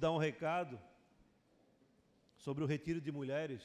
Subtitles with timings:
[0.00, 0.80] dar um recado
[2.34, 3.62] sobre o retiro de mulheres.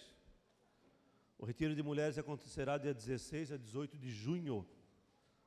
[1.37, 4.67] O retiro de mulheres acontecerá dia 16 a 18 de junho.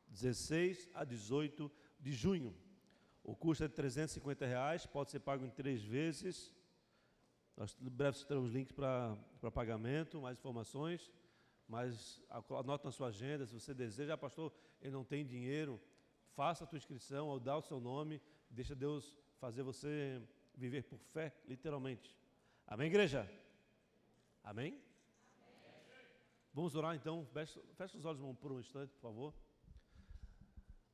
[0.09, 1.71] 16 a 18
[2.01, 2.57] de junho.
[3.23, 6.55] O custo é de 350 reais, pode ser pago em três vezes.
[7.55, 11.13] Nós em breve teremos links para pagamento, mais informações.
[11.69, 15.79] Mas anote na sua agenda, se você deseja, ah, pastor, ele não tem dinheiro,
[16.35, 20.23] faça a tua inscrição, ou dá o seu nome, deixa Deus fazer você
[20.59, 22.15] viver por fé, literalmente.
[22.67, 23.21] Amém, igreja?
[24.43, 24.73] Amém?
[24.73, 24.81] Amém.
[26.53, 27.27] Vamos orar então.
[27.77, 29.35] Feche os olhos por um instante, por favor.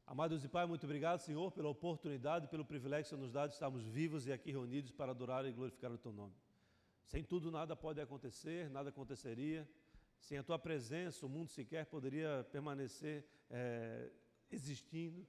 [0.07, 3.87] Amados e Pai, muito obrigado, Senhor, pela oportunidade, pelo privilégio que nos dá de estarmos
[3.87, 6.35] vivos e aqui reunidos para adorar e glorificar o Teu nome.
[7.07, 9.67] Sem tudo, nada pode acontecer, nada aconteceria.
[10.21, 14.11] Sem a Tua presença, o mundo sequer poderia permanecer é,
[14.51, 15.27] existindo.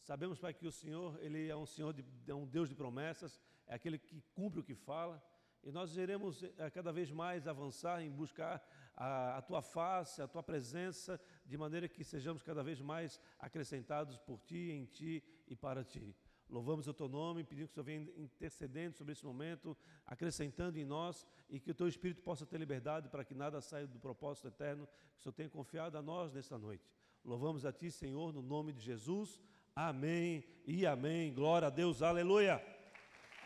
[0.00, 3.38] Sabemos, Pai, que o Senhor, Ele é um Senhor, de, é um Deus de promessas,
[3.66, 5.22] é aquele que cumpre o que fala.
[5.62, 10.28] E nós iremos é, cada vez mais avançar em buscar a, a, tua face, a
[10.28, 15.56] tua presença, de maneira que sejamos cada vez mais acrescentados por ti, em ti e
[15.56, 16.14] para ti.
[16.48, 20.84] Louvamos o teu nome, pedindo que o Senhor venha intercedendo sobre esse momento, acrescentando em
[20.84, 24.46] nós e que o teu Espírito possa ter liberdade para que nada saia do propósito
[24.46, 26.88] eterno que o Senhor tenha confiado a nós nesta noite.
[27.24, 29.40] Louvamos a ti, Senhor, no nome de Jesus.
[29.74, 31.34] Amém e amém.
[31.34, 32.75] Glória a Deus, aleluia.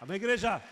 [0.02, 0.62] Amém, igreja.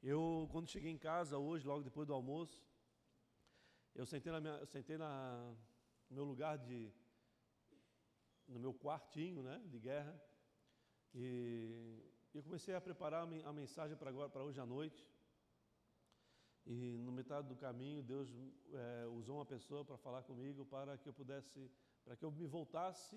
[0.00, 2.64] Eu, quando cheguei em casa hoje, logo depois do almoço,
[3.92, 5.52] eu sentei, na minha, eu sentei na,
[6.08, 6.92] no meu lugar de.
[8.46, 10.14] no meu quartinho né, de guerra,
[11.12, 11.28] e
[12.32, 15.04] eu comecei a preparar a mensagem para, agora, para hoje à noite.
[16.64, 18.32] E no metade do caminho, Deus
[18.72, 21.68] é, usou uma pessoa para falar comigo para que eu pudesse,
[22.06, 23.16] para que eu me voltasse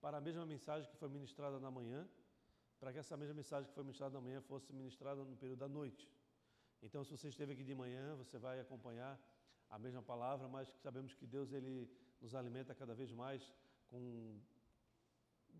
[0.00, 2.06] para a mesma mensagem que foi ministrada na manhã,
[2.80, 5.68] para que essa mesma mensagem que foi ministrada na manhã fosse ministrada no período da
[5.68, 6.10] noite.
[6.82, 9.18] Então, se você esteve aqui de manhã, você vai acompanhar
[9.70, 11.88] a mesma palavra, mas sabemos que Deus ele
[12.20, 13.54] nos alimenta cada vez mais
[13.88, 14.40] com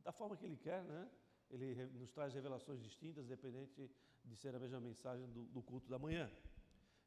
[0.02, 1.08] da forma que Ele quer, né?
[1.50, 3.90] Ele nos traz revelações distintas, independente
[4.24, 6.30] de ser a mesma mensagem do, do culto da manhã.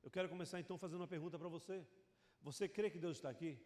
[0.01, 1.85] Eu quero começar então fazendo uma pergunta para você.
[2.41, 3.59] Você crê que Deus está aqui?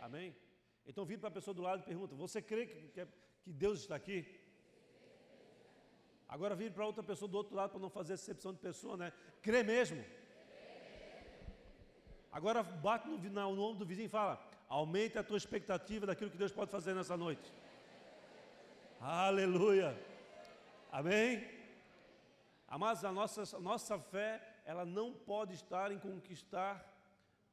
[0.00, 0.30] Amém?
[0.30, 0.45] Amém?
[0.86, 3.06] Então vira para a pessoa do lado e pergunta: Você crê que, que,
[3.42, 4.40] que Deus está aqui?
[6.28, 9.12] Agora vire para outra pessoa do outro lado para não fazer exceção de pessoa, né?
[9.42, 10.04] Crê mesmo.
[12.32, 16.36] Agora bate no, no nome do vizinho e fala: aumente a tua expectativa daquilo que
[16.36, 17.52] Deus pode fazer nessa noite.
[19.00, 19.96] Aleluia.
[20.90, 21.46] Amém?
[22.68, 26.92] Amados, a nossa, a nossa fé ela não pode estar em conquistar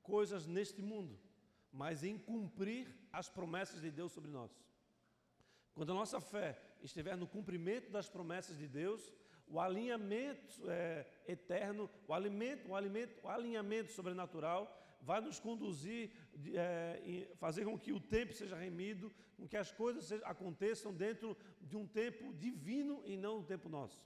[0.01, 1.19] coisas neste mundo,
[1.71, 4.51] mas em cumprir as promessas de Deus sobre nós.
[5.75, 9.13] Quando a nossa fé estiver no cumprimento das promessas de Deus,
[9.47, 16.11] o alinhamento é, eterno, o alimento, o alimento, o alinhamento sobrenatural vai nos conduzir,
[16.55, 21.75] é, fazer com que o tempo seja remido, com que as coisas aconteçam dentro de
[21.75, 24.01] um tempo divino e não um tempo nosso.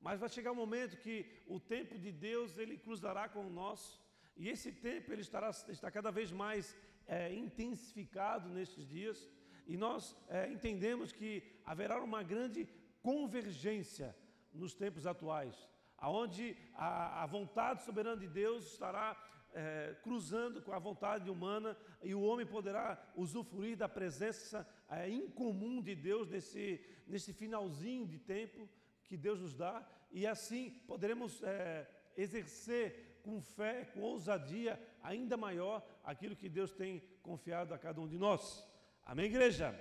[0.00, 4.02] Mas vai chegar um momento que o tempo de Deus ele cruzará com o nosso
[4.36, 6.76] e esse tempo ele estará está cada vez mais
[7.06, 9.30] é, intensificado nestes dias
[9.66, 12.68] e nós é, entendemos que haverá uma grande
[13.02, 14.14] convergência
[14.52, 19.16] nos tempos atuais, aonde a, a vontade soberana de Deus estará
[19.54, 25.80] é, cruzando com a vontade humana e o homem poderá usufruir da presença é, incomum
[25.80, 28.68] de Deus nesse, nesse finalzinho de tempo
[29.04, 35.86] que Deus nos dá e assim poderemos é, exercer com fé, com ousadia ainda maior
[36.02, 38.66] aquilo que Deus tem confiado a cada um de nós.
[39.04, 39.78] Amém, igreja?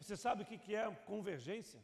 [0.00, 1.80] Você sabe o que é convergência?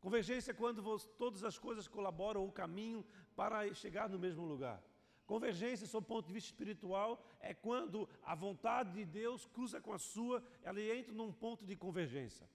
[0.00, 0.82] Convergência é quando
[1.16, 3.04] todas as coisas colaboram o caminho
[3.36, 4.82] para chegar no mesmo lugar.
[5.26, 9.92] Convergência, sob o ponto de vista espiritual, é quando a vontade de Deus cruza com
[9.92, 12.48] a sua, ela entra num ponto de convergência.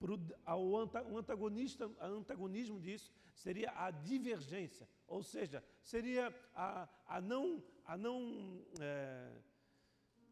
[0.00, 8.62] O antagonista, antagonismo disso seria a divergência, ou seja, seria a, a não, a não,
[8.80, 9.32] é,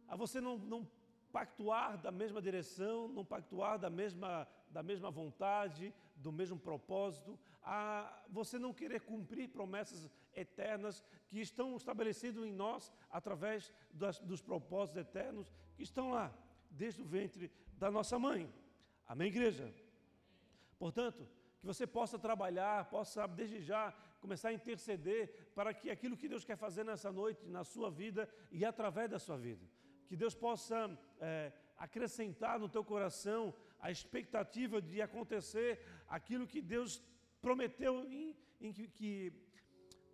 [0.06, 0.88] a você não, não
[1.32, 8.22] pactuar da mesma direção, não pactuar da mesma, da mesma vontade, do mesmo propósito, a
[8.28, 15.02] você não querer cumprir promessas eternas que estão estabelecidas em nós através das, dos propósitos
[15.02, 16.32] eternos que estão lá,
[16.70, 18.48] desde o ventre da nossa mãe.
[19.04, 19.74] Amém, igreja?
[20.78, 21.28] Portanto,
[21.58, 26.44] que você possa trabalhar, possa desde já começar a interceder para que aquilo que Deus
[26.44, 29.64] quer fazer nessa noite, na sua vida e através da sua vida,
[30.06, 37.02] que Deus possa é, acrescentar no teu coração a expectativa de acontecer aquilo que Deus
[37.40, 39.32] prometeu em, em que, que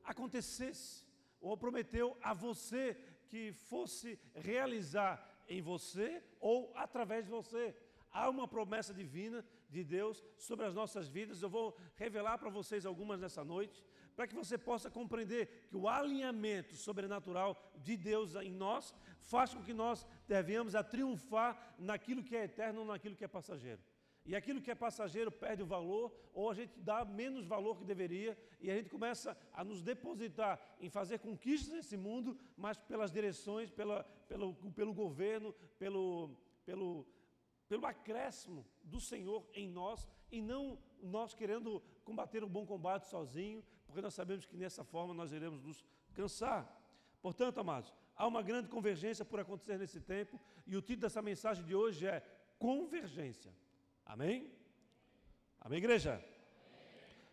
[0.05, 1.07] acontecesse,
[1.41, 2.97] ou prometeu a você
[3.29, 5.13] que fosse realizar
[5.49, 7.75] em você ou através de você.
[8.11, 11.43] Há uma promessa divina de Deus sobre as nossas vidas.
[11.43, 13.85] Eu vou revelar para vocês algumas nessa noite,
[14.15, 19.63] para que você possa compreender que o alinhamento sobrenatural de Deus em nós faz com
[19.63, 23.81] que nós devemos a triunfar naquilo que é eterno, naquilo que é passageiro.
[24.27, 27.85] E aquilo que é passageiro perde o valor, ou a gente dá menos valor que
[27.85, 33.13] deveria, e a gente começa a nos depositar em fazer conquistas nesse mundo, mas pelas
[33.13, 36.31] direções, pela, pelo, pelo governo, pelo,
[36.65, 37.07] pelo,
[37.69, 43.63] pelo acréscimo do Senhor em nós, e não nós querendo combater o bom combate sozinho,
[43.95, 46.63] porque nós sabemos que nessa forma nós iremos nos cansar.
[47.23, 51.65] Portanto, amados, há uma grande convergência por acontecer nesse tempo, e o título dessa mensagem
[51.65, 52.21] de hoje é
[52.59, 53.53] Convergência.
[54.05, 54.53] Amém?
[55.61, 56.21] Amém, igreja?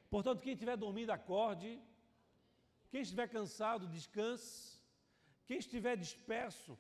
[0.08, 1.82] Portanto, quem estiver dormindo, acorde.
[2.92, 4.80] Quem estiver cansado, descanse.
[5.48, 6.78] Quem estiver disperso,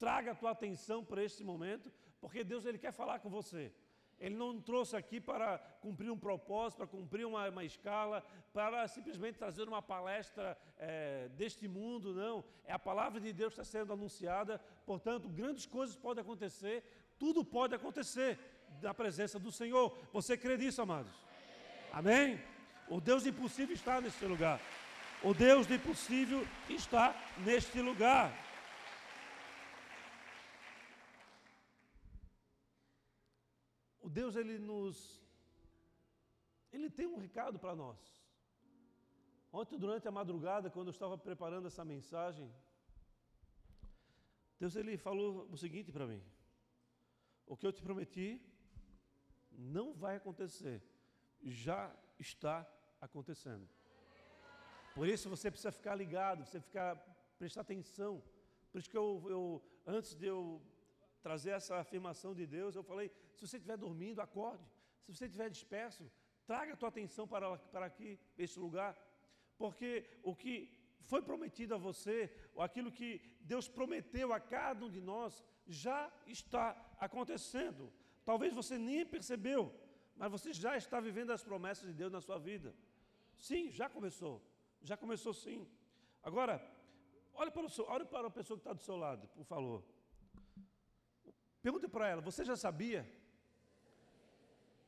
[0.00, 3.72] traga a tua atenção para este momento, porque Deus ele quer falar com você.
[4.22, 8.24] Ele não trouxe aqui para cumprir um propósito, para cumprir uma, uma escala,
[8.54, 12.44] para simplesmente trazer uma palestra é, deste mundo, não.
[12.64, 16.84] É a palavra de Deus que está sendo anunciada, portanto, grandes coisas podem acontecer,
[17.18, 18.38] tudo pode acontecer
[18.80, 19.92] da presença do Senhor.
[20.12, 21.12] Você crê nisso, amados?
[21.92, 22.40] Amém?
[22.88, 24.60] O Deus impossível está neste lugar.
[25.20, 28.32] O Deus do impossível está neste lugar.
[34.18, 34.96] Deus, ele nos.
[36.72, 38.00] Ele tem um recado para nós.
[39.60, 42.48] Ontem, durante a madrugada, quando eu estava preparando essa mensagem,
[44.58, 46.22] Deus ele falou o seguinte para mim:
[47.46, 48.28] O que eu te prometi,
[49.76, 50.82] não vai acontecer,
[51.42, 51.80] já
[52.18, 52.56] está
[53.00, 53.68] acontecendo.
[54.94, 56.90] Por isso você precisa ficar ligado, você ficar
[57.38, 58.22] prestar atenção.
[58.70, 59.42] Por isso que eu, eu
[59.86, 60.62] antes de eu
[61.22, 64.64] trazer essa afirmação de Deus, eu falei: se você estiver dormindo, acorde.
[65.04, 66.10] Se você estiver disperso,
[66.46, 68.92] traga a tua atenção para, para aqui, este lugar.
[69.56, 69.88] Porque
[70.22, 70.54] o que
[71.04, 73.10] foi prometido a você, aquilo que
[73.40, 77.92] Deus prometeu a cada um de nós, já está acontecendo.
[78.24, 79.72] Talvez você nem percebeu,
[80.16, 82.74] mas você já está vivendo as promessas de Deus na sua vida.
[83.36, 84.40] Sim, já começou.
[84.80, 85.68] Já começou sim.
[86.22, 86.54] Agora,
[87.34, 89.84] olhe para, o seu, olhe para a pessoa que está do seu lado, por favor.
[91.62, 93.00] Pergunte para ela: você já sabia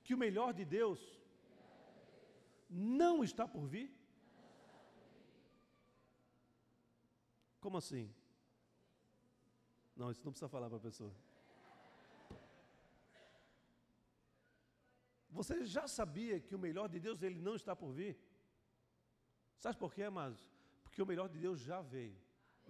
[0.03, 1.01] que o melhor de Deus
[2.69, 3.91] não está por vir?
[7.61, 8.13] Como assim?
[9.97, 11.15] Não, isso não precisa falar para a pessoa.
[15.31, 18.17] Você já sabia que o melhor de Deus ele não está por vir?
[19.59, 20.43] Sabe por quê, amados?
[20.83, 22.17] Porque o melhor de Deus já veio.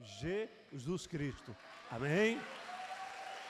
[0.01, 1.55] Jesus Cristo.
[1.91, 2.39] Amém?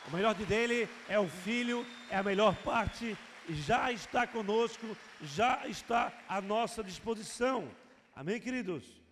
[0.07, 3.17] O melhor de dele é o Filho, é a melhor parte,
[3.49, 7.71] já está conosco, já está à nossa disposição.
[8.15, 9.03] Amém, queridos?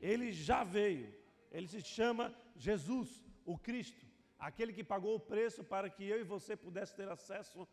[0.00, 1.12] Ele já veio.
[1.50, 4.06] Ele se chama Jesus, o Cristo,
[4.38, 7.66] aquele que pagou o preço para que eu e você pudéssemos ter acesso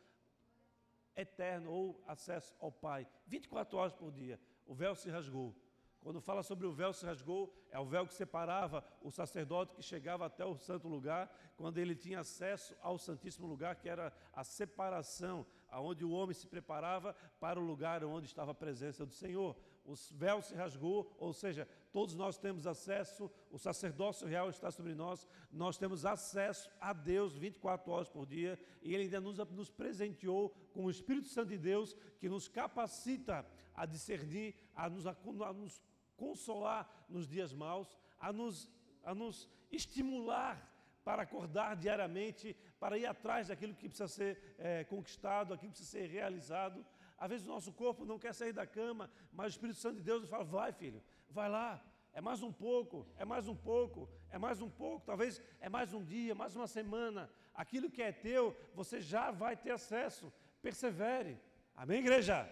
[1.16, 3.06] eterno ou acesso ao Pai.
[3.28, 4.40] 24 horas por dia.
[4.66, 5.56] O véu se rasgou.
[6.02, 9.84] Quando fala sobre o véu se rasgou, é o véu que separava o sacerdote que
[9.84, 14.44] chegava até o santo lugar, quando ele tinha acesso ao santíssimo lugar, que era a
[14.44, 19.56] separação, aonde o homem se preparava para o lugar onde estava a presença do Senhor.
[19.86, 24.94] O véu se rasgou, ou seja, todos nós temos acesso, o sacerdócio real está sobre
[24.94, 29.70] nós, nós temos acesso a Deus 24 horas por dia, e Ele ainda nos, nos
[29.70, 35.16] presenteou com o Espírito Santo de Deus, que nos capacita a discernir, a nos, a
[35.54, 35.82] nos
[36.24, 38.70] consolar nos dias maus, a nos,
[39.04, 40.56] a nos estimular
[41.04, 45.98] para acordar diariamente, para ir atrás daquilo que precisa ser é, conquistado, aquilo que precisa
[45.98, 46.86] ser realizado.
[47.18, 50.04] Às vezes o nosso corpo não quer sair da cama, mas o Espírito Santo de
[50.04, 51.84] Deus nos fala: vai, filho, vai lá.
[52.12, 55.94] É mais um pouco, é mais um pouco, é mais um pouco, talvez é mais
[55.94, 57.30] um dia, mais uma semana.
[57.54, 60.34] Aquilo que é teu, você já vai ter acesso.
[60.62, 61.40] Persevere.
[61.76, 62.50] Amém, igreja?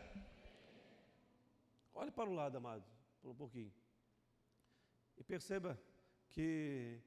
[1.94, 2.84] Olhe para o lado, amado,
[3.22, 3.74] por um pouquinho.
[5.18, 5.80] E perceba
[6.30, 7.02] que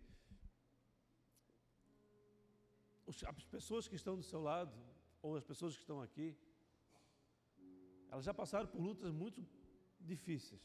[3.26, 4.72] as pessoas que estão do seu lado,
[5.22, 6.36] ou as pessoas que estão aqui,
[8.10, 9.46] elas já passaram por lutas muito
[10.00, 10.64] difíceis.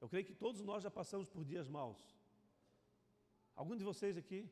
[0.00, 2.02] Eu creio que todos nós já passamos por dias maus.
[3.54, 4.50] Algum de vocês aqui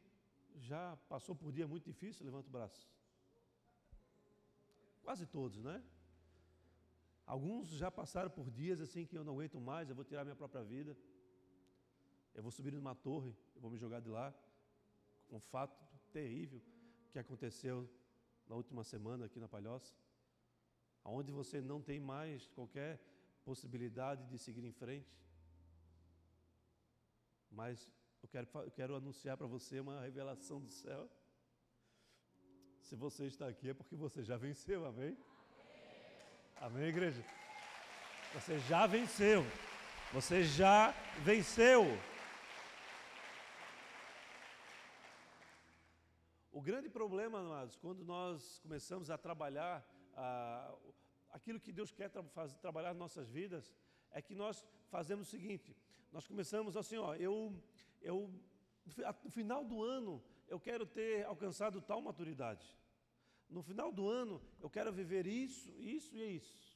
[0.56, 2.24] já passou por dia muito difícil?
[2.24, 2.88] Levanta o braço.
[5.02, 5.82] Quase todos, né?
[7.26, 10.36] Alguns já passaram por dias assim que eu não aguento mais, eu vou tirar minha
[10.36, 10.96] própria vida.
[12.34, 14.34] Eu vou subir numa torre, eu vou me jogar de lá.
[15.30, 15.76] Um fato
[16.12, 16.60] terrível
[17.10, 17.88] que aconteceu
[18.46, 19.94] na última semana aqui na Palhoça,
[21.04, 23.00] onde você não tem mais qualquer
[23.44, 25.10] possibilidade de seguir em frente.
[27.50, 27.90] Mas
[28.22, 31.10] eu quero, eu quero anunciar para você uma revelação do céu.
[32.80, 35.16] Se você está aqui é porque você já venceu, amém?
[36.60, 37.24] Amém, igreja?
[38.34, 39.44] Você já venceu.
[40.12, 41.84] Você já venceu.
[46.52, 50.74] O grande problema, amados, quando nós começamos a trabalhar ah,
[51.30, 53.74] aquilo que Deus quer tra fazer, trabalhar nas nossas vidas,
[54.10, 55.76] é que nós fazemos o seguinte:
[56.12, 57.54] nós começamos assim, ó, eu,
[58.00, 58.30] eu,
[59.24, 62.66] no final do ano, eu quero ter alcançado tal maturidade.
[63.52, 66.72] No final do ano, eu quero viver isso, isso e isso.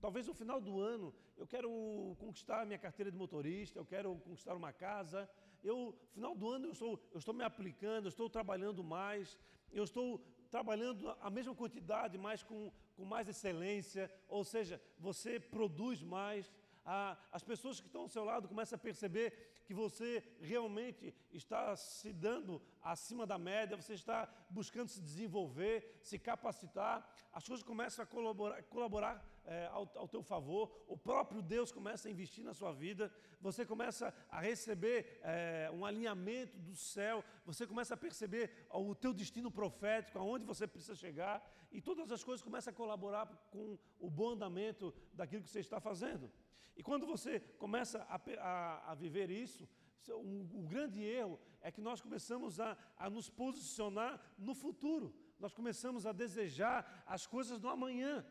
[0.00, 1.70] Talvez no final do ano, eu quero
[2.18, 5.30] conquistar minha carteira de motorista, eu quero conquistar uma casa,
[5.62, 9.38] eu, no final do ano, eu estou, eu estou me aplicando, eu estou trabalhando mais,
[9.72, 16.02] eu estou trabalhando a mesma quantidade, mas com, com mais excelência, ou seja, você produz
[16.02, 16.52] mais.
[16.84, 21.74] Ah, as pessoas que estão ao seu lado começam a perceber que você realmente está
[21.76, 26.96] se dando acima da média, você está buscando se desenvolver, se capacitar,
[27.30, 32.08] as coisas começam a colaborar, colaborar é, ao, ao teu favor, o próprio Deus começa
[32.08, 37.66] a investir na sua vida, você começa a receber é, um alinhamento do céu, você
[37.66, 41.36] começa a perceber o teu destino profético, aonde você precisa chegar,
[41.70, 45.78] e todas as coisas começam a colaborar com o bom andamento daquilo que você está
[45.78, 46.32] fazendo.
[46.74, 49.68] E quando você começa a, a, a viver isso,
[50.08, 55.52] o, o, grande erro é que nós começamos a, a nos posicionar no futuro, nós
[55.52, 58.24] começamos a desejar as coisas do amanhã.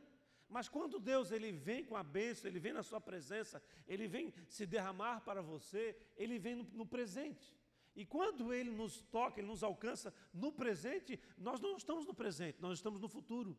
[0.48, 4.34] Mas quando Deus ele vem com a bênção, ele vem na sua presença, ele vem
[4.48, 7.58] se derramar para você, ele vem no, no presente.
[7.96, 12.62] E quando ele nos toca, ele nos alcança no presente, nós não estamos no presente,
[12.62, 13.58] nós estamos no futuro.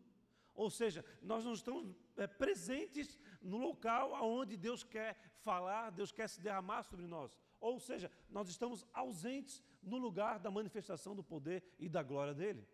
[0.57, 6.29] Ou seja, nós não estamos é, presentes no local aonde Deus quer falar, Deus quer
[6.29, 7.37] se derramar sobre nós.
[7.61, 12.67] Ou seja, nós estamos ausentes no lugar da manifestação do poder e da glória dele.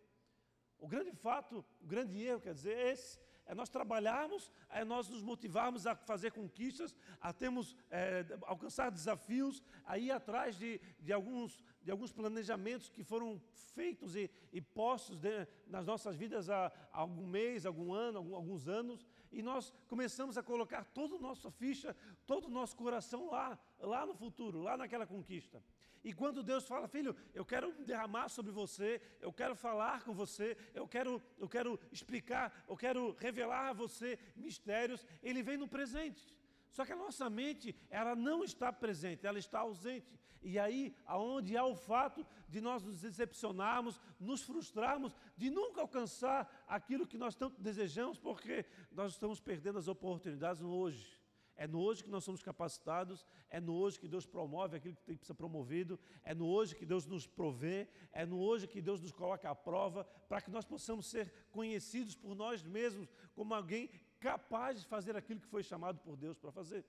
[0.78, 5.08] O grande fato, o grande erro, quer dizer, é esse é nós trabalharmos, é nós
[5.08, 11.12] nos motivarmos a fazer conquistas, a termos, é, alcançar desafios, a ir atrás de, de,
[11.12, 13.40] alguns, de alguns planejamentos que foram
[13.74, 18.34] feitos e, e postos de, nas nossas vidas há, há, algum mês, algum ano, algum,
[18.34, 21.96] alguns anos, e nós começamos a colocar toda a nossa ficha,
[22.26, 25.62] todo o nosso coração lá, lá no futuro, lá naquela conquista.
[26.04, 30.56] E quando Deus fala, filho, eu quero derramar sobre você, eu quero falar com você,
[30.74, 36.36] eu quero, eu quero explicar, eu quero revelar a você mistérios, ele vem no presente.
[36.72, 40.18] Só que a nossa mente, ela não está presente, ela está ausente.
[40.42, 46.64] E aí, aonde há o fato de nós nos decepcionarmos, nos frustrarmos, de nunca alcançar
[46.66, 51.22] aquilo que nós tanto desejamos, porque nós estamos perdendo as oportunidades no hoje.
[51.54, 55.04] É no hoje que nós somos capacitados, é no hoje que Deus promove aquilo que
[55.04, 58.80] tem que ser promovido, é no hoje que Deus nos provê, é no hoje que
[58.80, 63.54] Deus nos coloca à prova, para que nós possamos ser conhecidos por nós mesmos como
[63.54, 66.84] alguém capaz de fazer aquilo que foi chamado por Deus para fazer.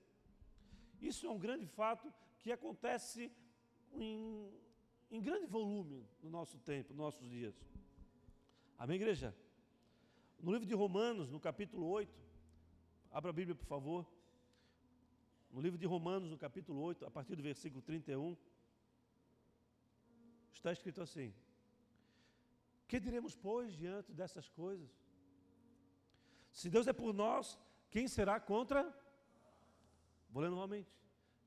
[1.00, 3.30] Isso é um grande fato que acontece
[3.96, 4.52] em,
[5.10, 7.54] em grande volume no nosso tempo, nos nossos dias.
[8.78, 9.34] Amém, igreja?
[10.40, 12.12] No livro de Romanos, no capítulo 8,
[13.10, 14.06] abra a Bíblia, por favor.
[15.50, 18.36] No livro de Romanos, no capítulo 8, a partir do versículo 31,
[20.52, 21.32] está escrito assim:
[22.88, 24.90] Que diremos, pois, diante dessas coisas?
[26.50, 27.58] Se Deus é por nós,
[27.90, 28.82] quem será contra?
[30.30, 30.92] Vou ler novamente.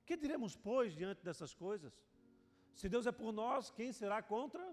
[0.06, 1.94] Que diremos, pois, diante dessas coisas?
[2.80, 4.64] Se Deus é por nós, quem será contra?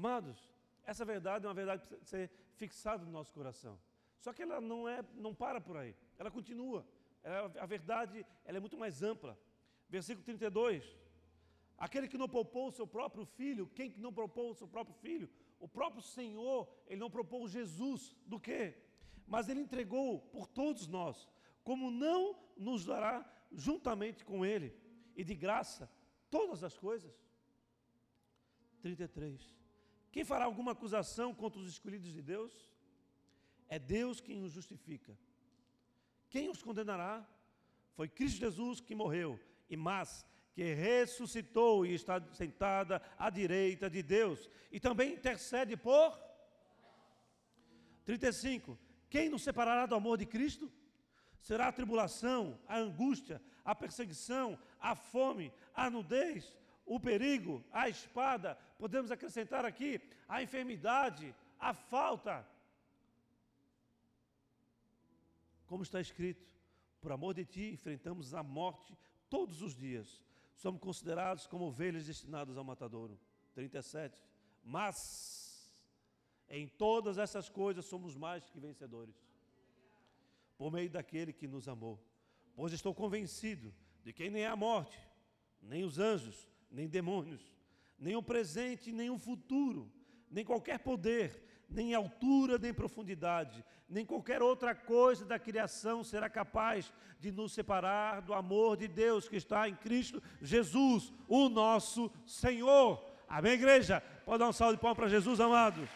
[0.00, 0.38] Amados,
[0.84, 3.74] essa verdade é uma verdade que precisa ser fixada no nosso coração.
[4.18, 5.92] Só que ela não é, não para por aí.
[6.18, 6.84] Ela continua
[7.60, 9.38] a verdade ela é muito mais ampla.
[9.88, 10.84] Versículo 32.
[11.78, 14.94] Aquele que não poupou o seu próprio filho, quem que não poupou o seu próprio
[14.96, 15.28] filho?
[15.58, 18.74] O próprio Senhor, ele não propôs Jesus do quê?
[19.26, 21.28] Mas ele entregou por todos nós.
[21.64, 24.74] Como não nos dará juntamente com ele
[25.16, 25.90] e de graça
[26.34, 27.14] todas as coisas?
[28.80, 29.54] 33.
[30.10, 32.52] Quem fará alguma acusação contra os escolhidos de Deus?
[33.68, 35.16] É Deus quem os justifica.
[36.28, 37.14] Quem os condenará?
[37.94, 44.02] Foi Cristo Jesus que morreu, e mas que ressuscitou e está sentada à direita de
[44.02, 46.18] Deus, e também intercede por.
[48.04, 48.78] 35.
[49.08, 50.70] Quem nos separará do amor de Cristo?
[51.42, 56.56] Será a tribulação, a angústia, a perseguição, a fome, a nudez,
[56.86, 62.46] o perigo, a espada, podemos acrescentar aqui a enfermidade, a falta.
[65.66, 66.46] Como está escrito,
[67.00, 68.96] por amor de ti enfrentamos a morte
[69.28, 70.22] todos os dias.
[70.54, 73.18] Somos considerados como ovelhas destinadas ao matadouro.
[73.54, 74.16] 37.
[74.62, 75.72] Mas
[76.48, 79.31] em todas essas coisas somos mais que vencedores.
[80.62, 82.00] Por meio daquele que nos amou.
[82.54, 84.96] Pois estou convencido de que nem a morte,
[85.60, 87.52] nem os anjos, nem demônios,
[87.98, 89.92] nem o presente, nem o futuro,
[90.30, 96.92] nem qualquer poder, nem altura, nem profundidade, nem qualquer outra coisa da criação será capaz
[97.18, 103.04] de nos separar do amor de Deus que está em Cristo Jesus, o nosso Senhor.
[103.28, 104.00] Amém, igreja?
[104.24, 105.90] Pode dar um salve de palmas para Jesus, amados.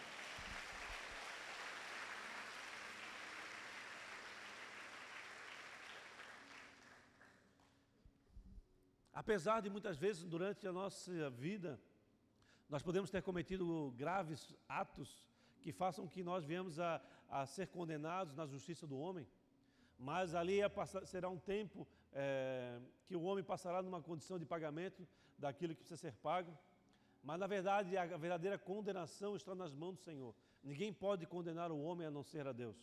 [9.27, 11.77] Apesar de muitas vezes durante a nossa vida
[12.69, 15.27] nós podemos ter cometido graves atos
[15.59, 19.27] que façam que nós venhamos a, a ser condenados na justiça do homem,
[19.99, 20.71] mas ali é
[21.03, 25.05] será um tempo é, que o homem passará numa condição de pagamento
[25.37, 26.57] daquilo que precisa ser pago,
[27.21, 30.33] mas na verdade a verdadeira condenação está nas mãos do Senhor.
[30.63, 32.77] Ninguém pode condenar o homem a não ser a Deus.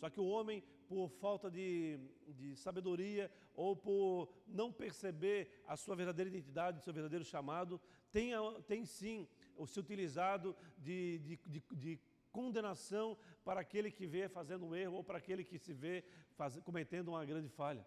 [0.00, 5.94] Só que o homem, por falta de, de sabedoria ou por não perceber a sua
[5.94, 7.78] verdadeira identidade, o seu verdadeiro chamado,
[8.10, 8.32] tem,
[8.66, 9.28] tem sim
[9.66, 12.00] se utilizado de, de, de, de
[12.32, 13.14] condenação
[13.44, 17.08] para aquele que vê fazendo um erro ou para aquele que se vê faz, cometendo
[17.08, 17.86] uma grande falha.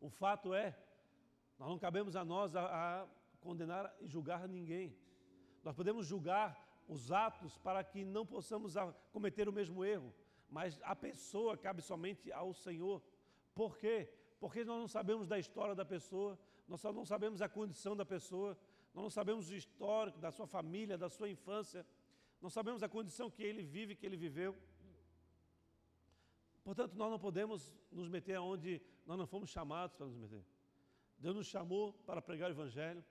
[0.00, 0.78] O fato é,
[1.58, 3.06] nós não cabemos a nós a, a
[3.40, 4.96] condenar e julgar ninguém.
[5.64, 6.48] Nós podemos julgar
[6.86, 8.74] os atos para que não possamos
[9.10, 10.14] cometer o mesmo erro
[10.50, 13.02] mas a pessoa cabe somente ao Senhor.
[13.54, 14.12] Por quê?
[14.38, 18.58] Porque nós não sabemos da história da pessoa, nós não sabemos a condição da pessoa,
[18.92, 21.86] nós não sabemos o histórico da sua família, da sua infância,
[22.40, 24.56] não sabemos a condição que ele vive, que ele viveu.
[26.64, 30.44] Portanto, nós não podemos nos meter aonde nós não fomos chamados para nos meter.
[31.18, 33.04] Deus nos chamou para pregar o Evangelho,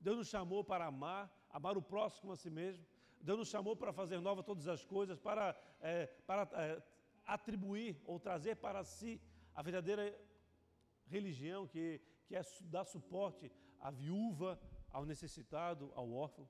[0.00, 2.84] Deus nos chamou para amar, amar o próximo a si mesmo.
[3.22, 6.82] Deus nos chamou para fazer nova todas as coisas, para, é, para é,
[7.24, 9.20] atribuir ou trazer para si
[9.54, 10.18] a verdadeira
[11.06, 16.48] religião que, que é dar suporte à viúva, ao necessitado, ao órfão.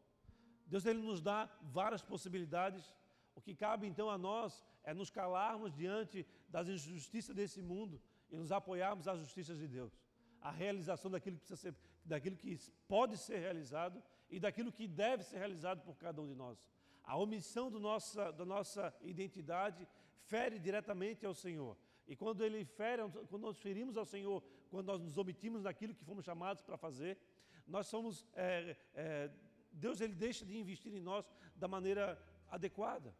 [0.66, 2.94] Deus ele nos dá várias possibilidades.
[3.34, 8.36] O que cabe então a nós é nos calarmos diante das injustiças desse mundo e
[8.36, 9.92] nos apoiarmos às justiças de Deus.
[10.40, 12.58] A realização daquilo que, precisa ser, daquilo que
[12.88, 14.02] pode ser realizado
[14.32, 16.58] e daquilo que deve ser realizado por cada um de nós.
[17.04, 19.86] A omissão nossa, da nossa identidade
[20.24, 21.76] fere diretamente ao Senhor.
[22.08, 26.02] E quando ele fere, quando nós ferimos ao Senhor, quando nós nos omitimos daquilo que
[26.02, 27.18] fomos chamados para fazer,
[27.66, 29.30] nós somos, é, é,
[29.70, 32.18] Deus ele deixa de investir em nós da maneira
[32.48, 33.14] adequada.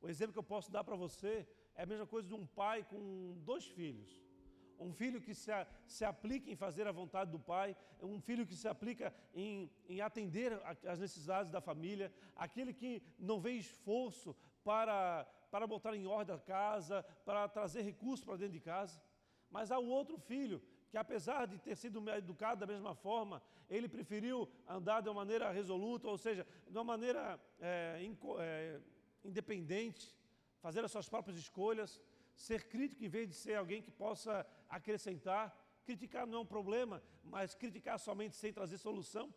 [0.00, 2.84] O exemplo que eu posso dar para você é a mesma coisa de um pai
[2.84, 4.22] com dois filhos.
[4.78, 5.50] Um filho que se,
[5.86, 10.00] se aplica em fazer a vontade do pai, um filho que se aplica em, em
[10.00, 10.52] atender
[10.84, 16.38] às necessidades da família, aquele que não vê esforço para, para botar em ordem a
[16.38, 19.00] casa, para trazer recursos para dentro de casa.
[19.50, 20.60] Mas há o outro filho
[20.90, 25.50] que, apesar de ter sido educado da mesma forma, ele preferiu andar de uma maneira
[25.50, 28.00] resoluta, ou seja, de uma maneira é,
[28.40, 28.80] é,
[29.24, 30.14] independente,
[30.60, 32.00] fazer as suas próprias escolhas,
[32.34, 35.56] ser crítico em vez de ser alguém que possa acrescentar.
[35.84, 39.32] Criticar não é um problema, mas criticar somente sem trazer solução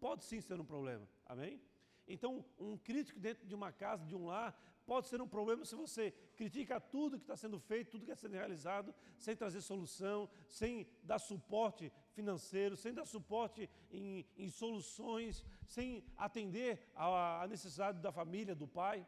[0.00, 1.08] pode sim ser um problema.
[1.26, 1.60] Amém?
[2.06, 4.54] Então, um crítico dentro de uma casa, de um lar,
[4.86, 8.20] pode ser um problema se você critica tudo que está sendo feito, tudo que está
[8.20, 15.44] sendo realizado, sem trazer solução, sem dar suporte financeiro, sem dar suporte em, em soluções,
[15.66, 19.06] sem atender à necessidade da família, do pai.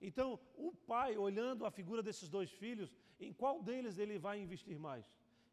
[0.00, 4.78] Então, o pai, olhando a figura desses dois filhos, em qual deles ele vai investir
[4.78, 5.04] mais?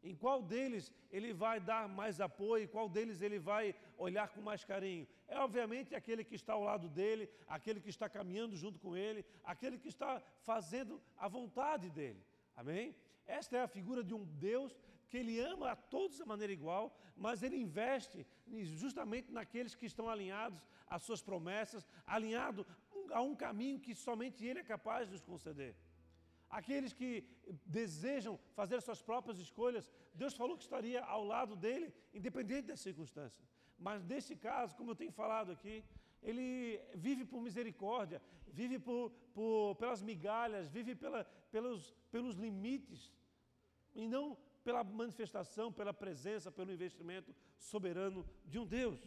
[0.02, 2.68] Em qual deles ele vai dar mais apoio?
[2.68, 5.08] Qual deles ele vai olhar com mais carinho?
[5.26, 9.24] É obviamente aquele que está ao lado dele, aquele que está caminhando junto com ele,
[9.42, 12.22] aquele que está fazendo a vontade dele.
[12.54, 12.94] Amém?
[13.26, 14.76] Esta é a figura de um Deus
[15.08, 18.26] que ele ama a todos de maneira igual, mas ele investe
[18.64, 22.66] justamente naqueles que estão alinhados às suas promessas, alinhado
[23.12, 25.74] a um caminho que somente ele é capaz de nos conceder.
[26.48, 27.24] Aqueles que
[27.66, 33.44] desejam fazer suas próprias escolhas, Deus falou que estaria ao lado dele, independente das circunstâncias.
[33.78, 35.84] Mas nesse caso, como eu tenho falado aqui,
[36.22, 43.12] ele vive por misericórdia, vive por, por, pelas migalhas, vive pela, pelos, pelos limites,
[43.94, 48.98] e não pela manifestação, pela presença, pelo investimento soberano de um Deus.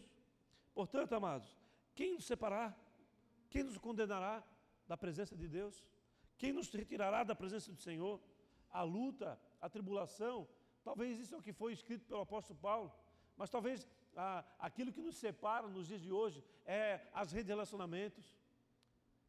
[0.74, 1.58] Portanto, amados,
[1.96, 2.78] quem nos separar?
[3.50, 4.44] Quem nos condenará
[4.88, 5.84] da presença de Deus?
[6.38, 8.22] Quem nos retirará da presença do Senhor?
[8.70, 10.48] A luta, a tribulação,
[10.84, 12.94] talvez isso é o que foi escrito pelo apóstolo Paulo,
[13.36, 17.52] mas talvez ah, aquilo que nos separa nos dias de hoje é as redes de
[17.52, 18.36] relacionamentos,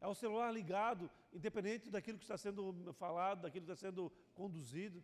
[0.01, 5.03] é o celular ligado, independente daquilo que está sendo falado, daquilo que está sendo conduzido,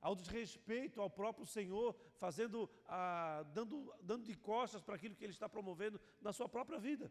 [0.00, 5.32] ao desrespeito ao próprio Senhor, fazendo, ah, dando, dando de costas para aquilo que Ele
[5.32, 7.10] está promovendo na sua própria vida.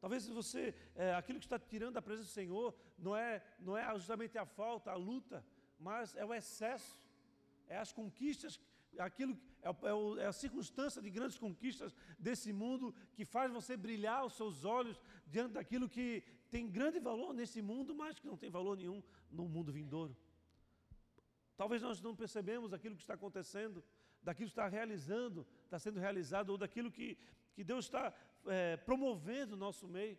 [0.00, 3.92] Talvez você, é, aquilo que está tirando da presença do Senhor, não é, não é
[3.94, 5.44] justamente a falta, a luta,
[5.78, 7.02] mas é o excesso,
[7.68, 8.60] é as conquistas,
[8.98, 14.24] aquilo, é, é, é, a circunstância de grandes conquistas desse mundo que faz você brilhar
[14.24, 18.50] os seus olhos diante daquilo que tem grande valor nesse mundo, mas que não tem
[18.50, 20.16] valor nenhum no mundo vindouro.
[21.56, 23.82] Talvez nós não percebemos aquilo que está acontecendo,
[24.22, 27.16] daquilo que está realizando, está sendo realizado, ou daquilo que,
[27.54, 28.12] que Deus está
[28.46, 30.18] é, promovendo o nosso meio.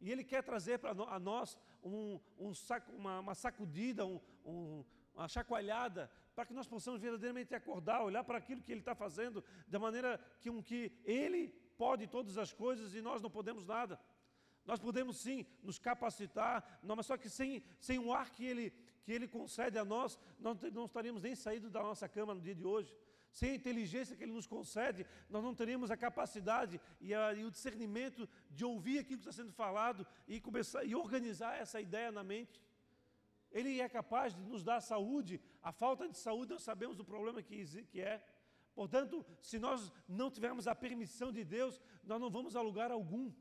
[0.00, 4.84] E Ele quer trazer para a nós um, um saco, uma, uma, sacudida, um, um,
[5.14, 9.44] uma chacoalhada, para que nós possamos verdadeiramente acordar, olhar para aquilo que Ele está fazendo,
[9.68, 13.98] da maneira que, um, que Ele pode todas as coisas e nós não podemos nada.
[14.64, 18.70] Nós podemos sim nos capacitar, mas só que sem, sem o ar que ele,
[19.02, 22.54] que ele concede a nós, nós não estaríamos nem saídos da nossa cama no dia
[22.54, 22.94] de hoje.
[23.30, 27.44] Sem a inteligência que Ele nos concede, nós não teríamos a capacidade e, a, e,
[27.44, 32.10] o discernimento de ouvir aquilo que está sendo falado e começar e organizar essa ideia
[32.10, 32.60] na mente.
[33.52, 35.40] Ele é capaz de nos dar saúde.
[35.62, 38.24] A falta de saúde, nós sabemos o problema que, que é.
[38.74, 43.32] Portanto, se nós não tivermos a permissão de Deus, nós não vamos a lugar algum.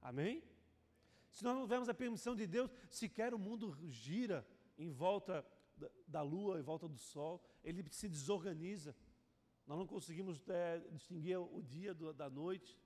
[0.00, 0.42] Amém?
[1.30, 4.46] Se nós não tivermos a permissão de Deus, sequer o mundo gira
[4.78, 5.44] em volta
[6.06, 8.94] da lua, em volta do sol, ele se desorganiza.
[9.70, 12.76] Nós não conseguimos é, distinguir o dia do, da noite.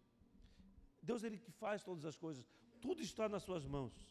[1.03, 2.47] Deus é Ele que faz todas as coisas.
[2.79, 4.07] Tudo está nas suas mãos.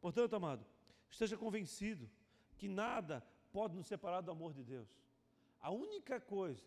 [0.00, 0.66] Portanto, amado,
[1.08, 2.10] esteja convencido
[2.56, 4.88] que nada pode nos separar do amor de Deus.
[5.60, 6.66] A única coisa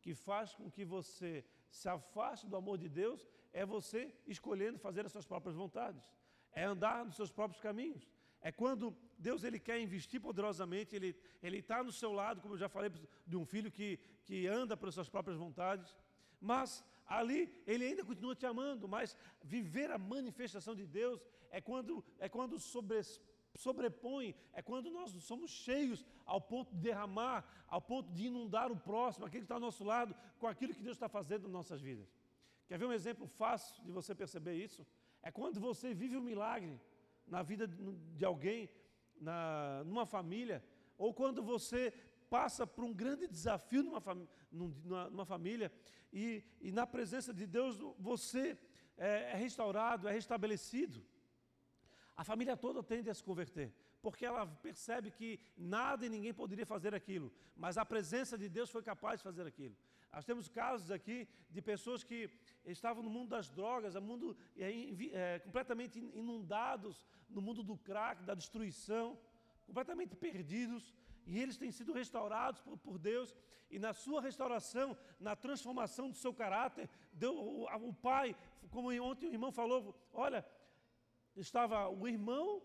[0.00, 5.04] que faz com que você se afaste do amor de Deus é você escolhendo fazer
[5.04, 6.10] as suas próprias vontades,
[6.50, 8.10] é andar nos seus próprios caminhos.
[8.48, 12.68] É quando Deus ele quer investir poderosamente, Ele está no seu lado, como eu já
[12.68, 12.90] falei,
[13.26, 15.96] de um filho que, que anda pelas suas próprias vontades,
[16.38, 22.04] mas ali Ele ainda continua te amando, mas viver a manifestação de Deus é quando,
[22.18, 23.00] é quando sobre,
[23.54, 28.76] sobrepõe, é quando nós somos cheios ao ponto de derramar, ao ponto de inundar o
[28.76, 31.80] próximo, aquele que está ao nosso lado, com aquilo que Deus está fazendo nas nossas
[31.80, 32.14] vidas.
[32.66, 34.86] Quer ver um exemplo fácil de você perceber isso?
[35.22, 36.78] É quando você vive um milagre
[37.26, 38.68] na vida de alguém,
[39.20, 40.62] na, numa família,
[40.96, 41.92] ou quando você
[42.28, 44.02] passa por um grande desafio numa,
[44.50, 45.72] numa, numa família
[46.12, 48.58] e, e, na presença de Deus você
[48.96, 51.04] é, é restaurado, é restabelecido.
[52.16, 56.66] A família toda tende a se converter, porque ela percebe que nada e ninguém poderia
[56.66, 59.76] fazer aquilo, mas a presença de Deus foi capaz de fazer aquilo.
[60.14, 62.30] Nós temos casos aqui de pessoas que
[62.64, 64.70] estavam no mundo das drogas, no mundo é,
[65.12, 69.18] é, completamente inundados no mundo do crack, da destruição,
[69.66, 70.94] completamente perdidos,
[71.26, 73.34] e eles têm sido restaurados por, por Deus,
[73.70, 78.36] e na sua restauração, na transformação do seu caráter, deu, o, o pai,
[78.70, 80.46] como ontem o irmão falou, olha,
[81.34, 82.62] estava o irmão,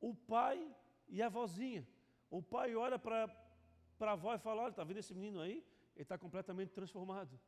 [0.00, 0.72] o pai
[1.08, 1.86] e a vozinha.
[2.30, 3.28] O pai olha para
[4.00, 5.64] a avó e fala: Olha, está vendo esse menino aí?
[5.96, 7.40] Ele está completamente transformado.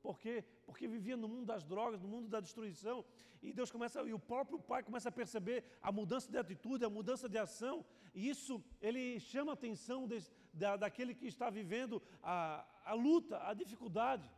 [0.00, 0.44] Por quê?
[0.66, 3.04] Porque vivia no mundo das drogas, no mundo da destruição,
[3.40, 6.90] e Deus começa, e o próprio pai começa a perceber a mudança de atitude, a
[6.90, 10.18] mudança de ação, e isso ele chama a atenção de,
[10.52, 14.28] da, daquele que está vivendo a, a luta, a dificuldade.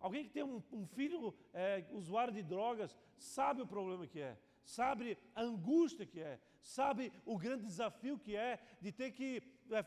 [0.00, 4.36] Alguém que tem um, um filho é, usuário de drogas sabe o problema que é,
[4.64, 9.42] sabe a angústia que é, sabe o grande desafio que é de ter que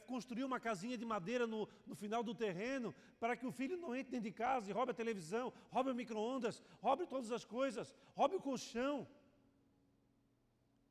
[0.06, 3.96] construir uma casinha de madeira no, no final do terreno para que o filho não
[3.96, 7.94] entre dentro de casa e roube a televisão, roube o micro-ondas, roube todas as coisas,
[8.16, 9.08] roube o colchão.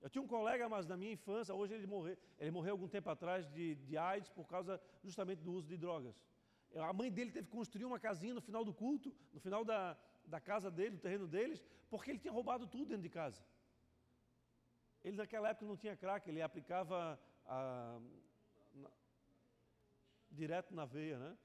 [0.00, 3.10] Eu tinha um colega, mas na minha infância, hoje ele morreu, ele morreu algum tempo
[3.10, 6.14] atrás de, de AIDS por causa justamente do uso de drogas.
[6.74, 9.96] A mãe dele teve que construir uma casinha no final do culto, no final da,
[10.26, 13.42] da casa dele, do terreno deles, porque ele tinha roubado tudo dentro de casa.
[15.02, 17.98] Ele naquela época não tinha crack, ele aplicava a,
[20.36, 21.36] direto na veia, né?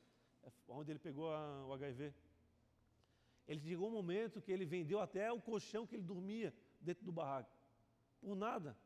[0.44, 2.14] É onde ele pegou a, o HIV.
[3.48, 7.12] Ele chegou um momento que ele vendeu até o colchão que ele dormia dentro do
[7.12, 7.52] barraco.
[8.20, 8.78] por nada.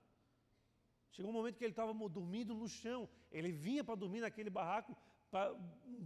[1.12, 3.08] Chegou um momento que ele estava dormindo no chão.
[3.32, 4.96] Ele vinha para dormir naquele barraco
[5.32, 5.56] pra,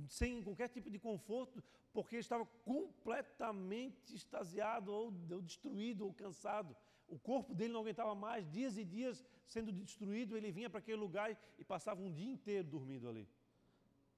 [0.08, 6.76] sem qualquer tipo de conforto, porque ele estava completamente extasiado, ou, ou destruído, ou cansado.
[7.08, 10.98] O corpo dele não aguentava mais, dias e dias sendo destruído, ele vinha para aquele
[10.98, 13.28] lugar e passava um dia inteiro dormindo ali.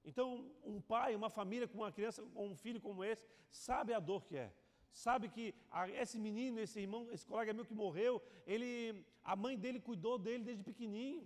[0.03, 3.99] Então, um pai, uma família com uma criança, com um filho como esse, sabe a
[3.99, 4.51] dor que é.
[4.91, 5.55] Sabe que
[5.93, 10.43] esse menino, esse irmão, esse colega meu que morreu, ele, a mãe dele cuidou dele
[10.43, 11.23] desde pequenininho.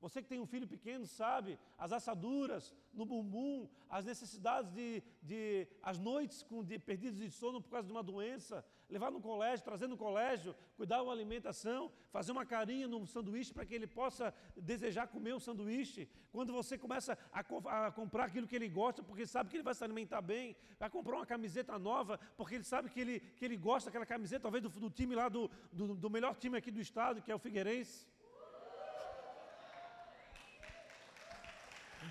[0.00, 5.66] Você que tem um filho pequeno sabe as assaduras no bumbum, as necessidades de, de
[5.82, 9.64] as noites com de, perdidos de sono por causa de uma doença, levar no colégio,
[9.64, 14.34] trazer no colégio, cuidar da alimentação, fazer uma carinha no sanduíche para que ele possa
[14.56, 16.08] desejar comer um sanduíche.
[16.32, 19.74] Quando você começa a, a, comprar aquilo que ele gosta, porque sabe que ele vai
[19.74, 23.56] se alimentar bem, vai comprar uma camiseta nova, porque ele sabe que ele, que ele
[23.56, 26.80] gosta daquela camiseta, talvez do, do time lá do, do, do melhor time aqui do
[26.80, 28.06] estado, que é o Figueirense.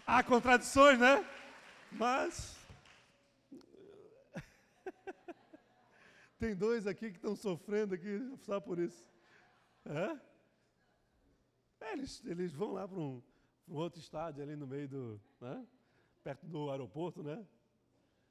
[0.05, 1.25] Há contradições, né?
[1.91, 2.55] Mas.
[6.39, 9.03] Tem dois aqui que estão sofrendo aqui, só por isso.
[9.85, 10.19] É?
[11.85, 13.23] é eles, eles vão lá para um,
[13.67, 15.21] um, outro estádio ali no meio do.
[15.41, 15.65] Né?
[16.23, 17.43] Perto do aeroporto, né?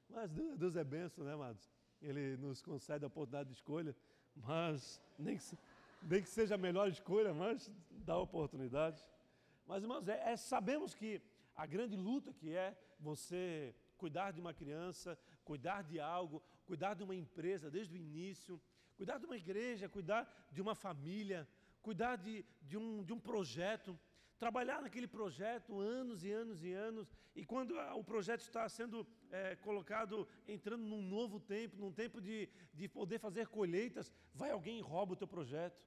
[0.09, 1.69] Mas Deus é benção, né, amados?
[2.01, 3.97] Ele nos concede a oportunidade de escolha,
[4.37, 5.59] mas nem que,
[6.03, 9.05] nem que seja a melhor escolha, mas dá oportunidade.
[9.67, 11.21] Mas, irmãos, é, é, sabemos que
[11.57, 17.03] a grande luta que é você cuidar de uma criança, cuidar de algo, cuidar de
[17.03, 18.61] uma empresa desde o início,
[18.97, 21.49] cuidar de uma igreja, cuidar de uma família,
[21.81, 23.99] cuidar de, de, um, de um projeto,
[24.39, 29.57] trabalhar naquele projeto anos e anos e anos, e quando o projeto está sendo é,
[29.57, 34.83] colocado, entrando num novo tempo, num tempo de, de poder fazer colheitas, vai alguém e
[34.83, 35.81] rouba o teu projeto,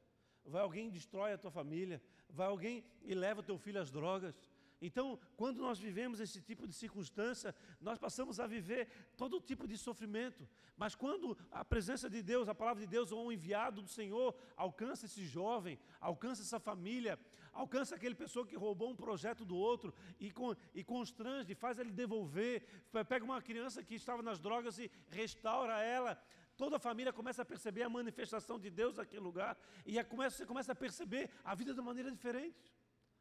[0.45, 3.91] vai alguém e destrói a tua família, vai alguém e leva o teu filho às
[3.91, 4.39] drogas,
[4.81, 8.87] então, quando nós vivemos esse tipo de circunstância, nós passamos a viver
[9.17, 10.47] todo tipo de sofrimento.
[10.77, 14.33] Mas quando a presença de Deus, a palavra de Deus ou um enviado do Senhor
[14.55, 17.19] alcança esse jovem, alcança essa família,
[17.51, 21.91] alcança aquele pessoa que roubou um projeto do outro e, com, e constrange, faz ele
[21.91, 22.63] devolver,
[23.07, 26.17] pega uma criança que estava nas drogas e restaura ela,
[26.55, 30.71] toda a família começa a perceber a manifestação de Deus naquele lugar e você começa
[30.71, 32.73] a perceber a vida de uma maneira diferente.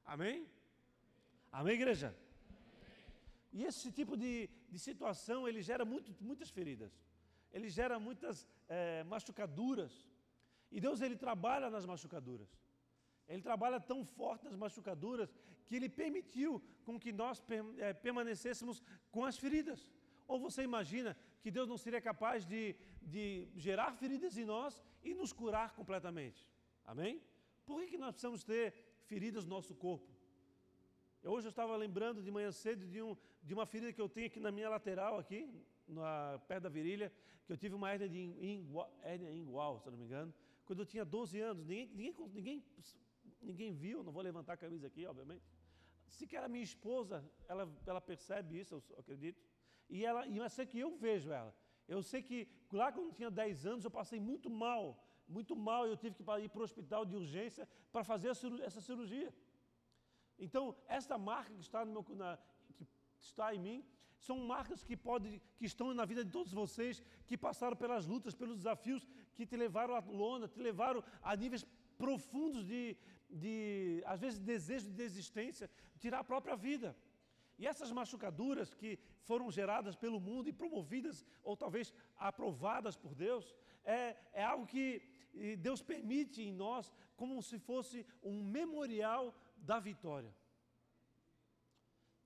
[0.04, 0.48] Amém?
[1.50, 2.14] Amém, igreja?
[3.52, 6.92] E esse tipo de, de situação, ele gera muito, muitas feridas.
[7.52, 10.06] Ele gera muitas é, machucaduras.
[10.70, 12.48] E Deus, ele trabalha nas machucaduras.
[13.26, 15.34] Ele trabalha tão forte nas machucaduras
[15.66, 17.42] que ele permitiu com que nós
[17.78, 19.92] é, permanecêssemos com as feridas.
[20.26, 25.14] Ou você imagina que Deus não seria capaz de, de gerar feridas em nós e
[25.14, 26.46] nos curar completamente?
[26.84, 27.22] Amém?
[27.66, 30.17] Por que, que nós precisamos ter feridas no nosso corpo?
[31.30, 34.28] Hoje eu estava lembrando de manhã cedo de, um, de uma ferida que eu tenho
[34.28, 35.46] aqui na minha lateral, aqui,
[35.86, 37.12] na, perto da virilha,
[37.44, 40.32] que eu tive uma hérnia, de ingual, hérnia ingual, se não me engano,
[40.64, 41.66] quando eu tinha 12 anos.
[41.66, 42.64] Ninguém, ninguém, ninguém,
[43.42, 45.44] ninguém viu, não vou levantar a camisa aqui, obviamente.
[46.06, 49.38] Sequer a minha esposa, ela, ela percebe isso, eu acredito.
[49.90, 51.54] E, ela, eu sei que eu vejo ela.
[51.86, 55.86] Eu sei que lá quando eu tinha 10 anos eu passei muito mal, muito mal,
[55.86, 59.30] e eu tive que ir para o hospital de urgência para fazer essa cirurgia.
[60.38, 62.38] Então, essa marca que está, meu, na,
[62.76, 62.86] que
[63.20, 63.84] está em mim,
[64.18, 68.34] são marcas que, pode, que estão na vida de todos vocês, que passaram pelas lutas,
[68.34, 71.64] pelos desafios, que te levaram à lona, te levaram a níveis
[71.96, 72.96] profundos de,
[73.30, 76.96] de às vezes, desejo de desistência, tirar a própria vida.
[77.58, 83.54] E essas machucaduras que foram geradas pelo mundo e promovidas, ou talvez aprovadas por Deus,
[83.84, 85.02] é, é algo que
[85.58, 90.32] Deus permite em nós como se fosse um memorial da vitória.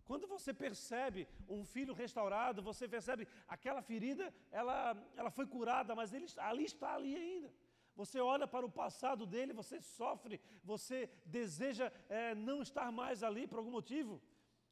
[0.05, 6.13] Quando você percebe um filho restaurado, você percebe aquela ferida, ela, ela foi curada, mas
[6.13, 7.53] ele ali está ali ainda.
[7.95, 13.47] Você olha para o passado dele, você sofre, você deseja é, não estar mais ali
[13.47, 14.21] por algum motivo,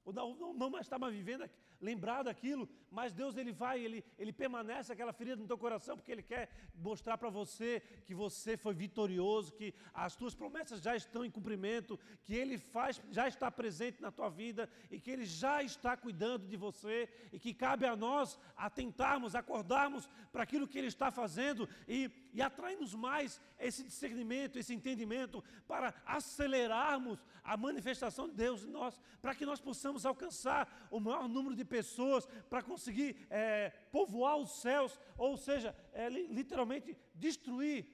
[0.05, 1.49] ou não, não, mais estar mais vivendo,
[1.81, 6.11] lembrar daquilo, mas Deus ele vai, ele, ele permanece aquela ferida no teu coração, porque
[6.11, 11.24] Ele quer mostrar para você que você foi vitorioso, que as tuas promessas já estão
[11.24, 15.62] em cumprimento, que Ele faz, já está presente na tua vida e que Ele já
[15.62, 20.88] está cuidando de você e que cabe a nós atentarmos, acordarmos para aquilo que Ele
[20.88, 28.35] está fazendo e, e atrairmos mais esse discernimento, esse entendimento para acelerarmos a manifestação de
[28.35, 33.27] Deus em nós, para que nós possamos alcançar o maior número de pessoas, para conseguir
[33.29, 37.87] é, povoar os céus, ou seja, é, literalmente destruir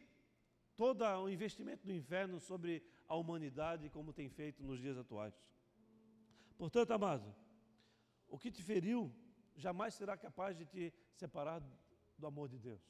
[0.77, 5.35] todo o investimento do inferno sobre a humanidade, como tem feito nos dias atuais.
[6.57, 7.35] Portanto, amado,
[8.29, 9.13] o que te feriu
[9.57, 11.63] jamais será capaz de te separar
[12.19, 12.83] do amor de Deus.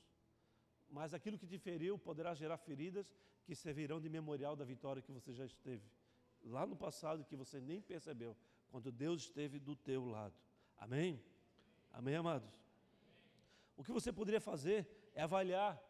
[0.89, 3.13] Mas aquilo que te feriu poderá gerar feridas
[3.45, 5.89] que servirão de memorial da vitória que você já esteve
[6.47, 8.37] lá no passado que você nem percebeu,
[8.71, 10.35] quando Deus esteve do teu lado.
[10.77, 11.23] Amém?
[11.99, 12.53] Amém, amados?
[13.75, 15.83] O que você poderia fazer é avaliar,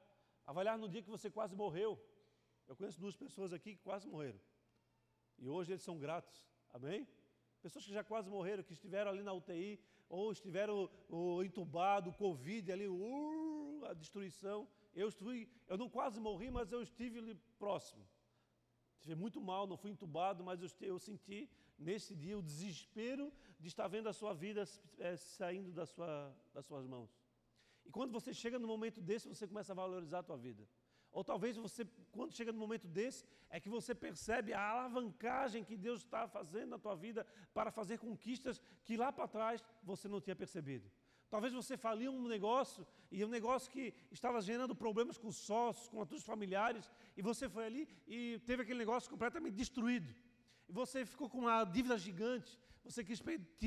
[0.47, 2.01] avaliar no dia que você quase morreu.
[2.69, 4.40] Eu conheço duas pessoas aqui que quase morreram.
[5.37, 6.47] E hoje eles são gratos.
[6.71, 7.09] Amém?
[7.61, 12.71] Pessoas que já quase morreram, que estiveram ali na UTI, ou estiveram ou, entubado, Covid
[12.71, 14.69] ali, uh, a destruição.
[14.95, 18.07] Eu estive, eu não quase morri, mas eu estive ali próximo.
[19.01, 23.69] Estive muito mal, não fui entubado, mas eu, eu senti nesse dia o desespero de
[23.69, 24.64] estar vendo a sua vida
[24.99, 27.11] é, saindo da sua, das suas mãos.
[27.85, 30.66] E quando você chega no momento desse, você começa a valorizar a tua vida.
[31.12, 35.77] Ou talvez você, quando chega no momento desse, é que você percebe a alavancagem que
[35.77, 40.21] Deus está fazendo na tua vida para fazer conquistas que lá para trás você não
[40.21, 40.90] tinha percebido.
[41.31, 45.88] Talvez você faliu um negócio e um negócio que estava gerando problemas com os sócios,
[45.88, 50.14] com os familiares, e você foi ali e teve aquele negócio completamente destruído.
[50.69, 53.22] E você ficou com uma dívida gigante, você quis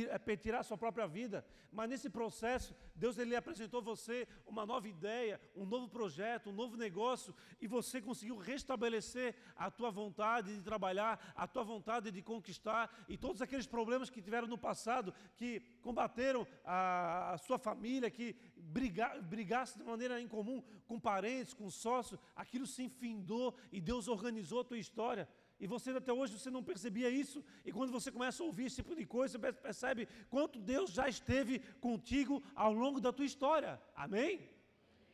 [0.08, 4.88] é, tirar a sua própria vida, mas nesse processo, Deus ele apresentou você uma nova
[4.88, 10.64] ideia, um novo projeto, um novo negócio, e você conseguiu restabelecer a tua vontade de
[10.64, 15.60] trabalhar, a tua vontade de conquistar, e todos aqueles problemas que tiveram no passado, que
[15.82, 22.20] combateram a, a sua família, que briga, brigasse de maneira incomum com parentes, com sócios,
[22.36, 25.28] aquilo se enfindou e Deus organizou a tua história.
[25.60, 27.44] E você até hoje você não percebia isso.
[27.66, 31.10] E quando você começa a ouvir esse tipo de coisa, você percebe quanto Deus já
[31.10, 33.82] esteve contigo ao longo da tua história.
[33.94, 34.50] Amém?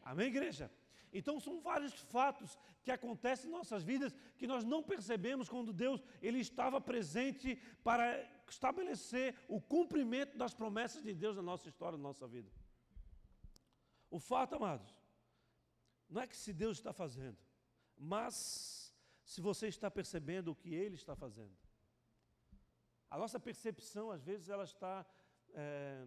[0.03, 0.71] Amém, igreja?
[1.11, 6.03] Então são vários fatos que acontecem em nossas vidas que nós não percebemos quando Deus
[6.21, 8.05] ele estava presente para
[8.47, 12.51] estabelecer o cumprimento das promessas de Deus na nossa história, na nossa vida.
[14.11, 14.93] O fato, amados,
[16.07, 17.37] não é que se Deus está fazendo,
[17.97, 18.84] mas
[19.25, 21.57] se você está percebendo o que Ele está fazendo.
[23.09, 25.05] A nossa percepção, às vezes, ela está
[25.53, 26.05] é,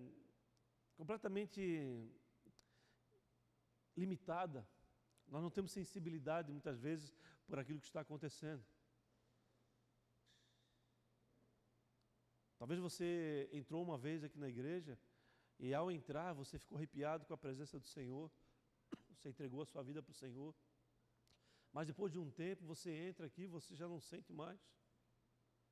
[0.96, 1.62] completamente
[3.96, 4.66] limitada.
[5.26, 7.12] Nós não temos sensibilidade, muitas vezes,
[7.46, 8.64] por aquilo que está acontecendo.
[12.57, 14.98] Talvez você entrou uma vez aqui na igreja
[15.59, 18.31] e, ao entrar, você ficou arrepiado com a presença do Senhor,
[19.11, 20.54] você entregou a sua vida para o Senhor.
[21.78, 24.60] Mas depois de um tempo, você entra aqui, você já não sente mais.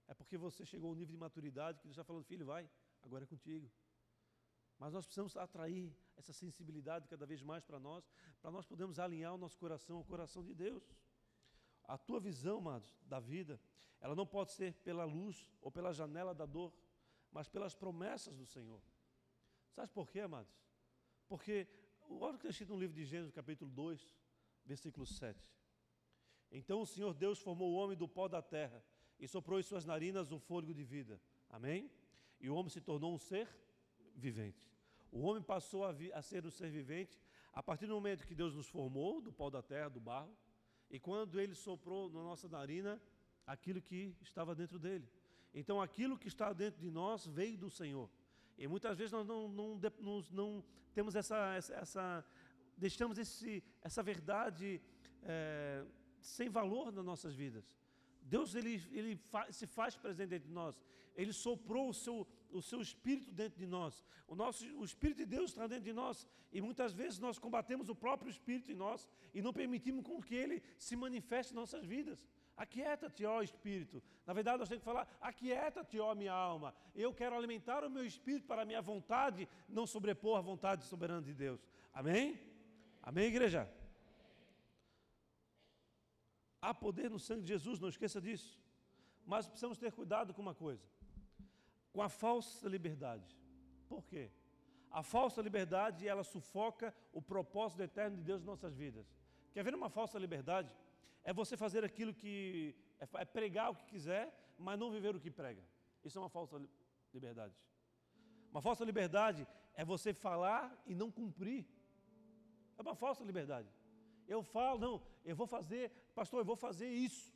[0.06, 2.70] É porque você chegou a um nível de maturidade que Deus está falando, filho, vai,
[3.02, 3.68] agora é contigo.
[4.78, 8.08] Mas nós precisamos atrair essa sensibilidade cada vez mais para nós,
[8.40, 10.88] para nós podermos alinhar o nosso coração ao coração de Deus.
[11.82, 13.60] A tua visão, amados, da vida,
[14.00, 16.72] ela não pode ser pela luz ou pela janela da dor,
[17.32, 18.80] mas pelas promessas do Senhor.
[19.72, 20.56] Sabe por quê, amados?
[21.26, 21.66] Porque,
[22.08, 24.16] olha o que está escrito no livro de Gênesis, capítulo 2,
[24.64, 25.56] versículo 7.
[26.56, 28.82] Então o Senhor Deus formou o homem do pó da terra
[29.20, 31.20] e soprou em suas narinas o fôlego de vida.
[31.50, 31.90] Amém?
[32.40, 33.46] E o homem se tornou um ser
[34.14, 34.66] vivente.
[35.12, 37.20] O homem passou a, a ser um ser vivente
[37.52, 40.34] a partir do momento que Deus nos formou do pó da terra, do barro,
[40.90, 42.98] e quando ele soprou na nossa narina
[43.46, 45.06] aquilo que estava dentro dele.
[45.52, 48.08] Então aquilo que está dentro de nós veio do Senhor.
[48.56, 50.64] E muitas vezes nós não, não, não, não
[50.94, 52.24] temos essa, essa, essa,
[52.78, 54.80] deixamos esse, essa verdade.
[55.22, 55.84] É,
[56.26, 57.64] sem valor nas nossas vidas.
[58.22, 60.80] Deus ele, ele fa se faz presente dentro de nós.
[61.14, 64.04] Ele soprou o seu, o seu Espírito dentro de nós.
[64.26, 66.26] O, nosso, o Espírito de Deus está dentro de nós.
[66.52, 70.34] E muitas vezes nós combatemos o próprio Espírito em nós e não permitimos com que
[70.34, 72.28] ele se manifeste em nossas vidas.
[72.56, 74.02] Aquieta-te, ó Espírito.
[74.26, 76.74] Na verdade, nós temos que falar: aquieta-te, ó minha alma.
[76.94, 81.22] Eu quero alimentar o meu espírito para a minha vontade, não sobrepor a vontade soberana
[81.22, 81.60] de Deus.
[81.92, 82.40] Amém?
[83.02, 83.70] Amém, igreja?
[86.60, 88.60] Há poder no sangue de Jesus, não esqueça disso.
[89.24, 90.84] Mas precisamos ter cuidado com uma coisa:
[91.92, 93.36] com a falsa liberdade.
[93.88, 94.30] Por quê?
[94.90, 99.06] A falsa liberdade, ela sufoca o propósito eterno de Deus em nossas vidas.
[99.52, 100.70] Quer ver uma falsa liberdade?
[101.24, 102.74] É você fazer aquilo que.
[103.00, 105.62] É, é pregar o que quiser, mas não viver o que prega.
[106.04, 106.60] Isso é uma falsa
[107.12, 107.54] liberdade.
[108.50, 111.66] Uma falsa liberdade é você falar e não cumprir.
[112.78, 113.68] É uma falsa liberdade.
[114.28, 117.34] Eu falo, não, eu vou fazer, pastor, eu vou fazer isso.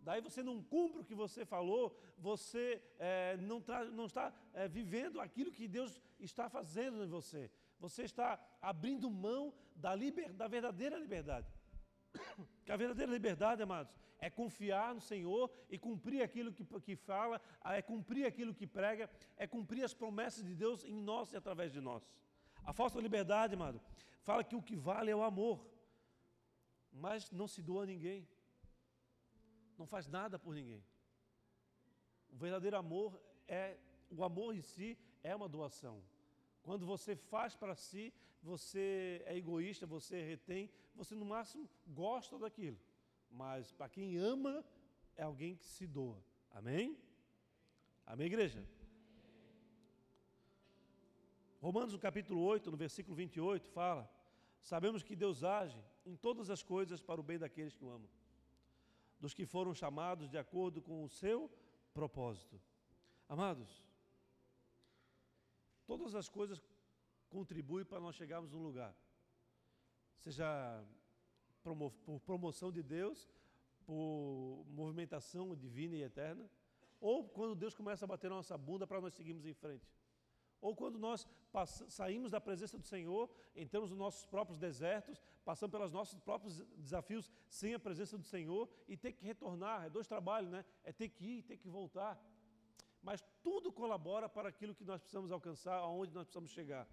[0.00, 3.62] Daí você não cumpre o que você falou, você é, não,
[3.92, 7.50] não, está é, vivendo aquilo que Deus está fazendo em você.
[7.78, 11.46] Você está abrindo mão da, liber, da verdadeira liberdade.
[12.64, 17.40] Que a verdadeira liberdade, amados, é confiar no Senhor e cumprir aquilo que, que fala,
[17.64, 21.72] é cumprir aquilo que prega, é cumprir as promessas de Deus em nós e através
[21.72, 22.08] de nós.
[22.64, 23.80] A falsa liberdade, amado,
[24.22, 25.66] fala que o que vale é o amor,
[26.92, 28.28] mas não se doa a ninguém,
[29.78, 30.84] não faz nada por ninguém.
[32.30, 33.78] O verdadeiro amor é,
[34.10, 36.02] o amor em si é uma doação.
[36.62, 38.12] Quando você faz para si,
[38.42, 42.78] você é egoísta, você retém, você no máximo gosta daquilo.
[43.30, 44.64] Mas para quem ama,
[45.16, 46.22] é alguém que se doa.
[46.50, 46.96] Amém?
[48.06, 48.66] Amém, igreja?
[51.60, 54.10] Romanos, no capítulo 8, no versículo 28, fala:
[54.62, 58.08] Sabemos que Deus age em todas as coisas para o bem daqueles que o amam,
[59.18, 61.50] dos que foram chamados de acordo com o seu
[61.92, 62.60] propósito.
[63.28, 63.82] Amados,
[65.86, 66.62] todas as coisas
[67.28, 68.94] contribuem para nós chegarmos num lugar,
[70.18, 70.84] seja
[71.62, 73.28] por promoção de Deus,
[73.84, 76.48] por movimentação divina e eterna,
[77.00, 79.88] ou quando Deus começa a bater na nossa bunda para nós seguirmos em frente.
[80.62, 81.26] Ou quando nós
[81.88, 87.28] saímos da presença do Senhor, entramos nos nossos próprios desertos, passamos pelos nossos próprios desafios
[87.48, 89.84] sem a presença do Senhor e ter que retornar.
[89.84, 90.64] É dois trabalhos, né?
[90.84, 92.16] É ter que ir, ter que voltar.
[93.02, 96.86] Mas tudo colabora para aquilo que nós precisamos alcançar, aonde nós precisamos chegar.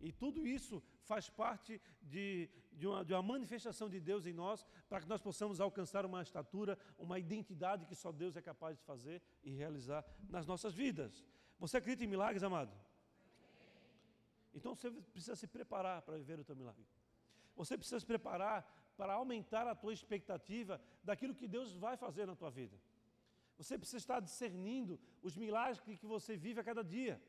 [0.00, 4.66] E tudo isso faz parte de, de, uma, de uma manifestação de Deus em nós,
[4.88, 8.82] para que nós possamos alcançar uma estatura, uma identidade que só Deus é capaz de
[8.82, 11.24] fazer e realizar nas nossas vidas.
[11.60, 12.83] Você acredita em milagres, amado?
[14.54, 16.86] Então você precisa se preparar para viver o teu milagre.
[17.56, 18.64] Você precisa se preparar
[18.96, 22.76] para aumentar a tua expectativa daquilo que Deus vai fazer na tua vida.
[23.56, 27.20] Você precisa estar discernindo os milagres que você vive a cada dia.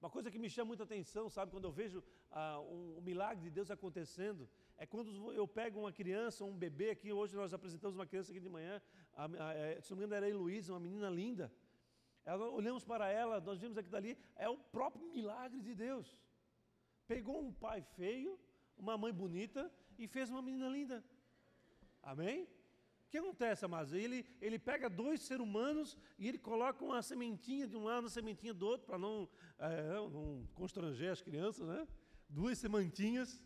[0.00, 3.42] Uma coisa que me chama muita atenção, sabe, quando eu vejo ah, um, um, milagre
[3.42, 4.46] de Deus acontecendo,
[4.76, 8.40] é quando eu pego uma criança, um bebê aqui, hoje nós apresentamos uma criança aqui
[8.40, 8.82] de manhã,
[9.14, 11.50] a, a, é, se não me engano era a Heloísa, uma menina linda,
[12.24, 16.20] ela, olhamos para ela, nós vimos aqui dali, é o próprio milagre de Deus.
[17.06, 18.38] Pegou um pai feio,
[18.76, 21.04] uma mãe bonita e fez uma menina linda.
[22.02, 22.44] Amém?
[22.44, 23.92] O que acontece, amados?
[23.92, 28.10] Ele, ele pega dois seres humanos e ele coloca uma sementinha de um lado, uma
[28.10, 31.86] sementinha do outro, para não, é, não constranger as crianças, né?
[32.28, 33.40] Duas sementinhas.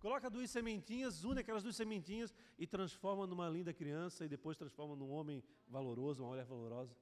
[0.00, 4.94] Coloca duas sementinhas, une aquelas duas sementinhas e transforma numa linda criança e depois transforma
[4.94, 6.94] num homem valoroso, uma mulher valorosa.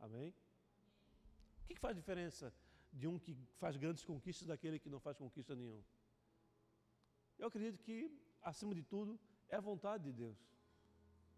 [0.00, 0.34] Amém?
[1.70, 2.52] Que, que faz diferença
[2.92, 5.84] de um que faz grandes conquistas daquele que não faz conquista nenhuma?
[7.38, 8.10] Eu acredito que,
[8.42, 9.18] acima de tudo,
[9.48, 10.38] é a vontade de Deus.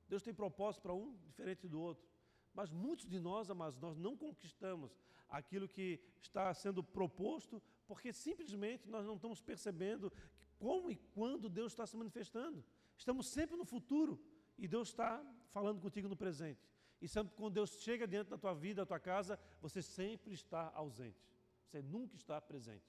[0.09, 2.07] Deus tem propósito para um diferente do outro.
[2.55, 8.89] Mas muitos de nós, amados, nós não conquistamos aquilo que está sendo proposto, porque simplesmente
[8.89, 10.13] nós não estamos percebendo
[10.59, 12.65] como e quando Deus está se manifestando.
[12.97, 14.21] Estamos sempre no futuro
[14.59, 16.72] e Deus está falando contigo no presente.
[17.03, 20.71] E sempre quando Deus chega dentro da tua vida, da tua casa, você sempre está
[20.73, 21.21] ausente.
[21.67, 22.87] Você nunca está presente.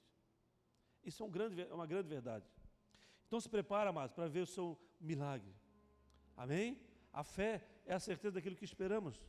[1.02, 2.48] Isso é, um grande, é uma grande verdade.
[3.26, 5.52] Então se prepara, amados, para ver o seu milagre.
[6.36, 6.80] Amém?
[7.12, 9.20] A fé é a certeza daquilo que esperamos.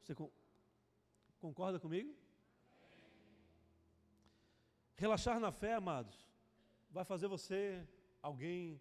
[0.00, 0.14] Você
[1.40, 2.14] concorda comigo?
[4.94, 6.24] Relaxar na fé, amados,
[6.88, 7.84] vai fazer você
[8.22, 8.80] alguém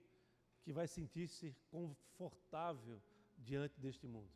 [0.61, 3.01] que vai sentir-se confortável
[3.49, 4.31] diante deste mundo.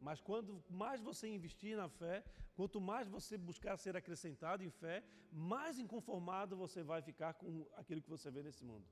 [0.00, 2.24] Mas quando mais você investir na fé,
[2.56, 8.02] quanto mais você buscar ser acrescentado em fé, mais inconformado você vai ficar com aquilo
[8.02, 8.86] que você vê nesse mundo.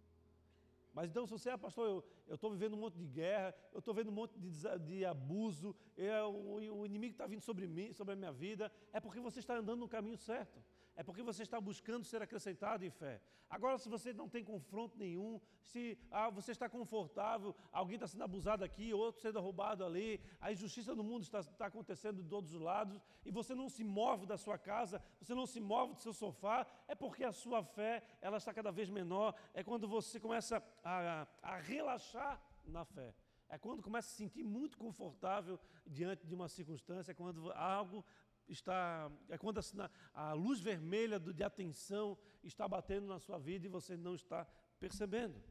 [0.93, 3.95] Mas então, se você é pastor, eu estou vivendo um monte de guerra, eu estou
[3.95, 4.51] vendo um monte de,
[4.89, 9.01] de abuso, eu, o, o inimigo está vindo sobre mim, sobre a minha vida, é
[9.01, 10.61] porque você está andando no caminho certo
[11.01, 13.23] é porque você está buscando ser acrescentado em fé.
[13.49, 18.23] Agora, se você não tem confronto nenhum, se ah, você está confortável, alguém está sendo
[18.23, 22.53] abusado aqui, outro sendo roubado ali, a injustiça no mundo está, está acontecendo de todos
[22.53, 26.01] os lados, e você não se move da sua casa, você não se move do
[26.03, 30.21] seu sofá, é porque a sua fé ela está cada vez menor, é quando você
[30.21, 33.15] começa a, a relaxar na fé.
[33.49, 38.05] É quando começa a se sentir muito confortável diante de uma circunstância, é quando algo
[38.53, 43.67] está, é quando a, a luz vermelha do, de atenção está batendo na sua vida
[43.67, 44.47] e você não está
[44.79, 45.43] percebendo.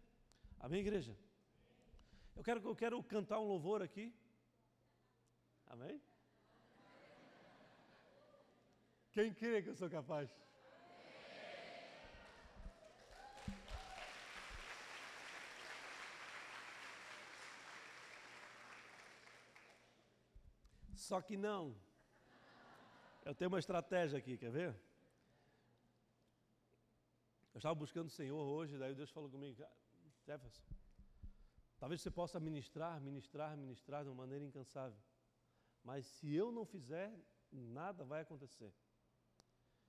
[0.59, 1.17] Amém, igreja?
[2.35, 4.13] Eu quero, eu quero cantar um louvor aqui.
[5.67, 6.01] Amém?
[9.11, 10.29] Quem crê que eu sou capaz?
[20.95, 21.75] Só que não.
[23.25, 24.69] Eu tenho uma estratégia aqui, quer ver?
[27.53, 29.55] Eu estava buscando o Senhor hoje, daí Deus falou comigo,
[30.25, 30.61] Jefferson.
[31.79, 34.97] Talvez você possa ministrar, ministrar, ministrar de uma maneira incansável.
[35.83, 37.13] Mas se eu não fizer,
[37.51, 38.71] nada vai acontecer.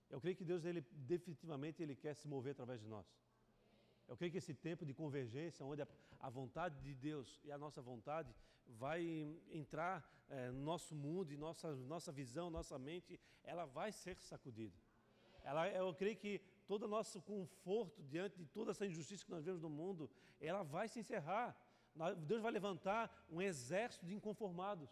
[0.08, 3.06] Eu creio que Deus, ele definitivamente, ele quer se mover através de nós.
[4.08, 7.58] Eu creio que esse tempo de convergência, onde a, a vontade de Deus e a
[7.58, 8.34] nossa vontade
[8.78, 14.16] vai entrar é, no nosso mundo e nossa, nossa visão, nossa mente, ela vai ser
[14.20, 14.76] sacudida.
[15.42, 19.44] Ela, eu creio que todo o nosso conforto diante de toda essa injustiça que nós
[19.44, 20.10] vemos no mundo,
[20.40, 21.56] ela vai se encerrar.
[22.26, 24.88] Deus vai levantar um exército de inconformados,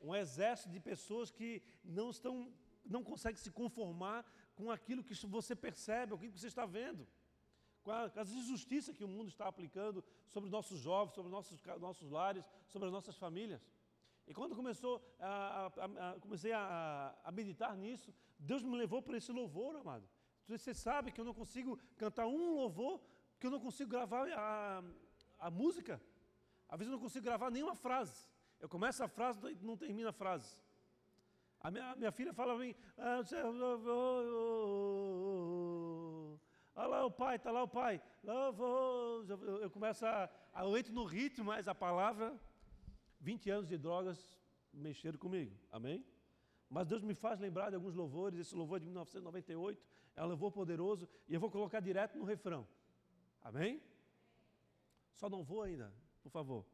[0.00, 2.52] um exército de pessoas que não estão,
[2.84, 4.24] não conseguem se conformar
[4.54, 7.06] com aquilo que você percebe, aquilo que você está vendo
[7.82, 11.32] com, a, as injustiças que o mundo está aplicando sobre os nossos jovens, sobre os
[11.32, 13.60] nossos, nossos lares, sobre as nossas famílias.
[14.26, 19.32] E quando começou a, a, a comecei a, meditar nisso, Deus me levou para esse
[19.32, 20.08] louvor, amado.
[20.46, 23.00] Você sabe que eu não consigo cantar um louvor,
[23.38, 24.82] que eu não consigo gravar a,
[25.38, 26.00] a música.
[26.68, 28.28] Às vezes eu não consigo gravar nenhuma frase.
[28.60, 30.56] Eu começo a frase e não termino a frase.
[31.60, 33.22] A minha, minha filha fala para mim, ah,
[36.74, 38.00] Olha lá o pai, está lá o pai.
[38.24, 39.24] Louvou.
[39.24, 40.30] Eu, eu começo a.
[40.56, 42.38] Eu entro no ritmo, mas a palavra.
[43.20, 44.18] 20 anos de drogas
[44.72, 45.56] mexeram comigo.
[45.70, 46.04] Amém?
[46.68, 48.40] Mas Deus me faz lembrar de alguns louvores.
[48.40, 49.80] Esse louvor é de 1998
[50.14, 51.08] é um louvor poderoso.
[51.28, 52.66] E eu vou colocar direto no refrão.
[53.42, 53.82] Amém?
[55.12, 55.92] Só não vou ainda,
[56.22, 56.64] por favor.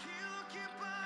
[0.00, 0.08] que
[0.52, 0.99] keep que passa.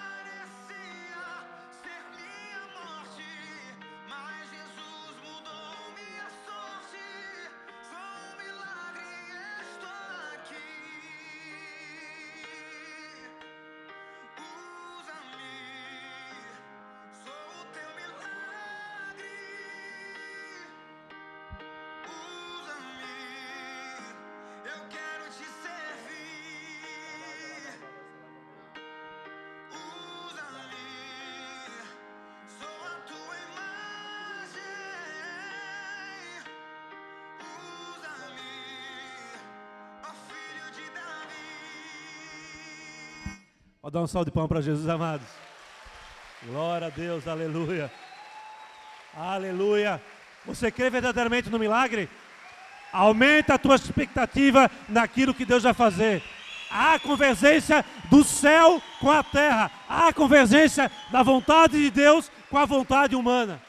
[43.84, 45.26] Pode dar um salve de pão para Jesus, amados.
[46.42, 47.92] Glória a Deus, aleluia.
[49.14, 50.02] Aleluia.
[50.46, 52.08] Você crê verdadeiramente no milagre?
[52.90, 56.22] Aumenta a tua expectativa naquilo que Deus vai fazer.
[56.70, 59.70] Há convergência do céu com a terra.
[59.86, 63.60] Há convergência da vontade de Deus com a vontade humana.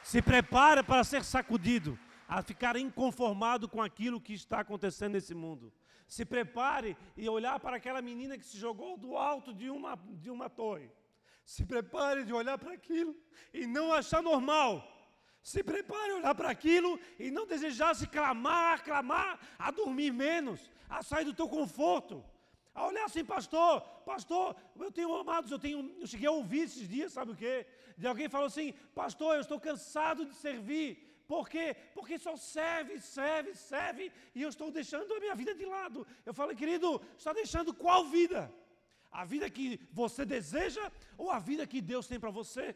[0.00, 1.98] Se prepara para ser sacudido,
[2.28, 5.72] a ficar inconformado com aquilo que está acontecendo nesse mundo
[6.06, 10.30] se prepare e olhar para aquela menina que se jogou do alto de uma, de
[10.30, 10.90] uma torre.
[11.44, 13.14] Se prepare de olhar para aquilo
[13.52, 14.86] e não achar normal.
[15.42, 20.70] Se prepare a olhar para aquilo e não desejar se clamar, clamar, a dormir menos,
[20.88, 22.24] a sair do teu conforto.
[22.74, 26.88] A olhar assim, pastor, pastor, eu tenho amados, eu tenho, eu cheguei a ouvir esses
[26.88, 27.66] dias, sabe o quê?
[27.96, 31.76] De alguém falou assim, pastor, eu estou cansado de servir, por quê?
[31.94, 36.06] Porque só serve, serve, serve, e eu estou deixando a minha vida de lado.
[36.24, 38.52] Eu falo, querido, está deixando qual vida?
[39.10, 42.74] A vida que você deseja ou a vida que Deus tem para você?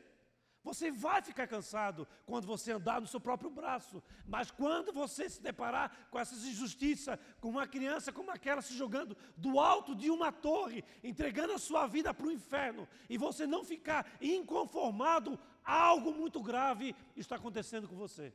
[0.62, 5.40] Você vai ficar cansado quando você andar no seu próprio braço, mas quando você se
[5.40, 10.30] deparar com essas injustiças, com uma criança como aquela se jogando do alto de uma
[10.30, 16.42] torre, entregando a sua vida para o inferno, e você não ficar inconformado, algo muito
[16.42, 18.32] grave está acontecendo com você.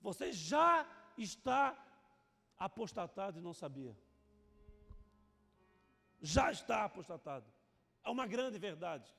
[0.00, 1.76] Você já está
[2.58, 3.96] apostatado e não sabia.
[6.20, 7.46] Já está apostatado.
[8.04, 9.12] É uma grande verdade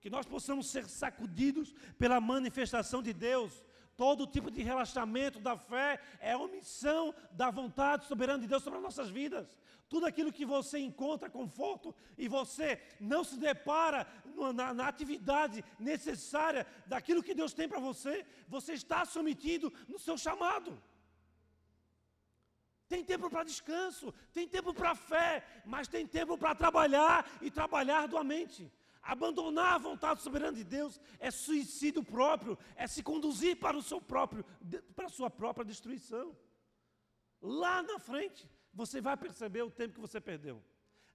[0.00, 3.64] que nós possamos ser sacudidos pela manifestação de Deus.
[3.96, 8.84] Todo tipo de relaxamento da fé é omissão da vontade soberana de Deus sobre as
[8.84, 9.56] nossas vidas.
[9.88, 14.06] Tudo aquilo que você encontra conforto e você não se depara
[14.54, 20.18] na, na atividade necessária daquilo que Deus tem para você, você está submetido no seu
[20.18, 20.76] chamado.
[22.88, 28.06] Tem tempo para descanso, tem tempo para fé, mas tem tempo para trabalhar e trabalhar
[28.08, 28.70] doamente.
[29.04, 34.00] Abandonar a vontade soberana de Deus é suicídio próprio, é se conduzir para o seu
[34.00, 34.42] próprio,
[34.96, 36.34] para a sua própria destruição.
[37.40, 40.62] Lá na frente, você vai perceber o tempo que você perdeu.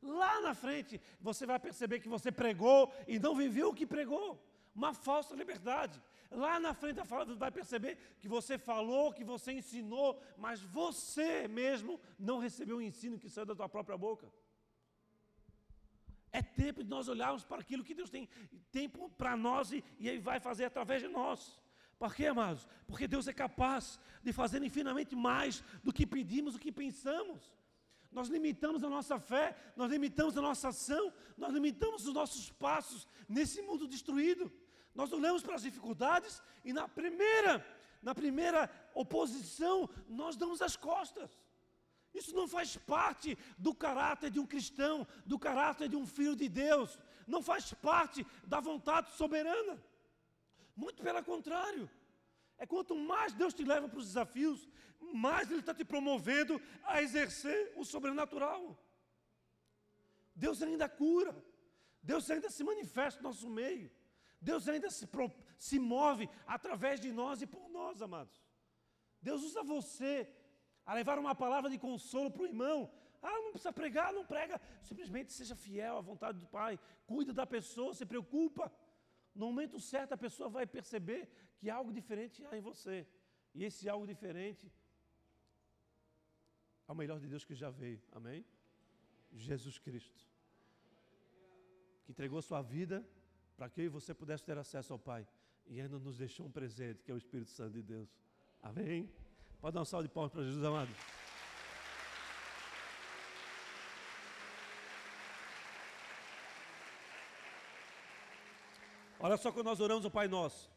[0.04, 4.40] Lá na frente, você vai perceber que você pregou e não viveu o que pregou.
[4.76, 6.00] Uma falsa liberdade.
[6.30, 12.00] Lá na frente, você vai perceber que você falou, que você ensinou, mas você mesmo
[12.20, 14.32] não recebeu o ensino que saiu da tua própria boca.
[16.32, 18.28] É tempo de nós olharmos para aquilo que Deus tem
[18.72, 21.60] tempo para nós e, e Ele vai fazer através de nós.
[21.98, 22.68] Por quê, amados?
[22.88, 27.54] Porque Deus é capaz de fazer infinitamente mais do que pedimos, do que pensamos.
[28.12, 33.08] Nós limitamos a nossa fé, nós limitamos a nossa ação, nós limitamos os nossos passos
[33.28, 34.52] nesse mundo destruído.
[34.96, 37.66] Nós olhamos para as dificuldades e na primeira,
[38.02, 41.30] na primeira oposição, nós damos as costas.
[42.14, 46.50] Isso não faz parte do caráter de um cristão, do caráter de um filho de
[46.50, 49.82] Deus, não faz parte da vontade soberana.
[50.76, 51.90] Muito pelo contrário.
[52.58, 54.68] É quanto mais Deus te leva para os desafios,
[55.14, 58.78] mais Ele está te promovendo a exercer o sobrenatural.
[60.36, 61.36] Deus ainda cura,
[62.02, 63.92] Deus ainda se manifesta no nosso meio,
[64.42, 65.08] Deus ainda se,
[65.58, 68.42] se move através de nós e por nós, amados.
[69.22, 70.34] Deus usa você
[70.90, 72.78] a levar uma palavra de consolo para o irmão.
[73.22, 74.60] Ah, não precisa pregar, não prega.
[74.82, 76.80] Simplesmente seja fiel à vontade do Pai.
[77.06, 78.72] Cuida da pessoa, se preocupa.
[79.36, 81.30] No momento certo, a pessoa vai perceber
[81.60, 82.96] que algo diferente há em você.
[83.54, 84.66] E esse algo diferente
[86.88, 88.02] é o melhor de Deus que já veio.
[88.12, 88.44] Amém?
[89.32, 90.26] Jesus Cristo.
[92.04, 93.08] Que entregou sua vida
[93.56, 95.28] para que eu e você pudesse ter acesso ao Pai.
[95.68, 98.10] E ainda nos deixou um presente, que é o Espírito Santo de Deus.
[98.60, 99.08] Amém?
[99.62, 100.90] Pode dar um salve de palmas para Jesus, amado.
[109.20, 110.72] Olha só quando nós oramos o Pai Nosso.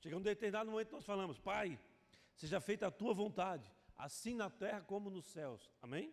[0.00, 1.78] Chega um determinado momento nós falamos, Pai,
[2.34, 5.70] seja feita a tua vontade, assim na terra como nos céus.
[5.80, 6.12] Amém?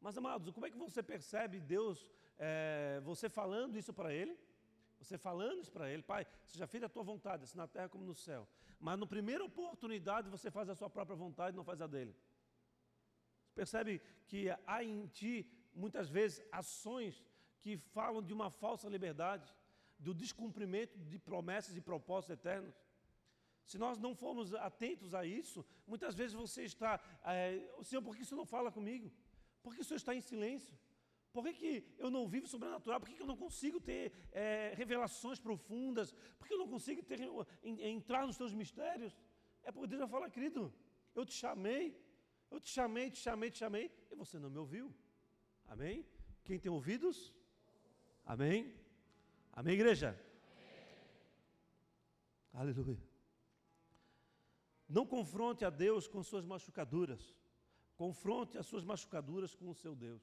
[0.00, 2.08] Mas, amados, como é que você percebe Deus,
[2.38, 4.38] é, você falando isso para Ele?
[5.02, 8.04] Você falando isso para Ele, Pai, seja feita a tua vontade, assim na terra como
[8.04, 8.48] no céu.
[8.78, 12.14] Mas na primeira oportunidade você faz a sua própria vontade e não faz a dele.
[13.44, 17.22] Você percebe que há em ti, muitas vezes, ações
[17.60, 19.52] que falam de uma falsa liberdade,
[19.98, 22.74] do descumprimento de promessas e propósitos eternos.
[23.64, 28.24] Se nós não formos atentos a isso, muitas vezes você está, é, Senhor, por que
[28.24, 29.12] você não fala comigo?
[29.62, 30.76] Por que o Senhor está em silêncio?
[31.32, 33.00] Por que, que eu não vivo sobrenatural?
[33.00, 36.12] Por que, que eu não consigo ter é, revelações profundas?
[36.38, 37.20] Por que eu não consigo ter,
[37.62, 39.18] entrar nos teus mistérios?
[39.62, 40.72] É porque Deus vai falar, querido,
[41.14, 41.98] eu te chamei,
[42.50, 44.92] eu te chamei, te chamei, te chamei, e você não me ouviu.
[45.66, 46.06] Amém?
[46.44, 47.32] Quem tem ouvidos?
[48.24, 48.74] Amém?
[49.52, 50.08] Amém, igreja?
[52.52, 52.70] Amém.
[52.74, 53.12] Aleluia.
[54.88, 57.34] Não confronte a Deus com suas machucaduras.
[57.96, 60.22] Confronte as suas machucaduras com o seu Deus.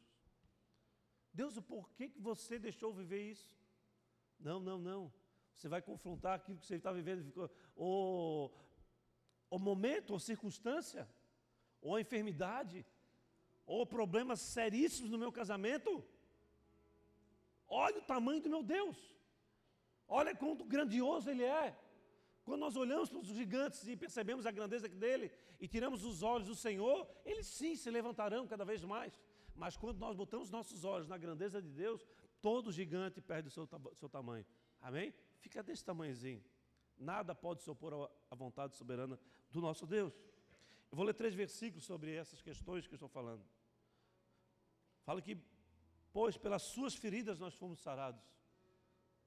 [1.33, 3.57] Deus, o porquê que você deixou viver isso?
[4.39, 5.13] Não, não, não.
[5.53, 8.53] Você vai confrontar aquilo que você está vivendo, ou
[9.49, 11.07] o momento, ou circunstância,
[11.81, 12.85] ou a enfermidade,
[13.65, 16.03] ou problemas seríssimos no meu casamento.
[17.67, 18.97] Olha o tamanho do meu Deus.
[20.07, 21.77] Olha quanto grandioso Ele é.
[22.43, 26.47] Quando nós olhamos para os gigantes e percebemos a grandeza dele e tiramos os olhos
[26.47, 29.13] do Senhor, eles sim se levantarão cada vez mais.
[29.59, 32.07] Mas quando nós botamos nossos olhos na grandeza de Deus,
[32.41, 34.45] todo gigante perde o seu, seu tamanho.
[34.79, 35.13] Amém?
[35.37, 36.41] Fica desse tamanhozinho.
[36.97, 39.19] Nada pode se opor à vontade soberana
[39.51, 40.13] do nosso Deus.
[40.89, 43.43] Eu vou ler três versículos sobre essas questões que eu estou falando.
[45.03, 45.37] Fala que,
[46.13, 48.23] pois pelas suas feridas nós fomos sarados.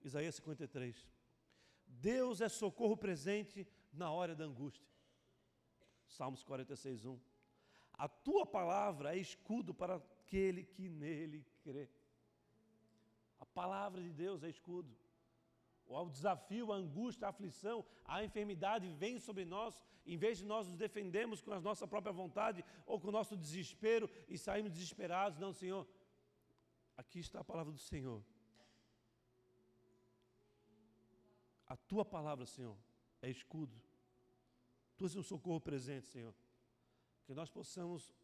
[0.03, 1.07] Isaías 53.
[1.87, 4.89] Deus é socorro presente na hora da angústia.
[6.07, 7.21] Salmos 46, 1.
[7.93, 10.03] A tua palavra é escudo para
[10.33, 11.91] aquele que nele crê.
[13.39, 14.91] A palavra de Deus é escudo.
[15.85, 20.67] O desafio, a angústia, a aflição, a enfermidade vem sobre nós, em vez de nós
[20.67, 25.39] nos defendermos com a nossa própria vontade ou com o nosso desespero e sairmos desesperados,
[25.39, 25.87] não, Senhor.
[26.97, 28.25] Aqui está a palavra do Senhor.
[31.67, 32.77] A tua palavra, Senhor,
[33.21, 33.77] é escudo.
[34.97, 36.35] Tu és um socorro presente, Senhor.
[37.25, 38.15] Que nós possamos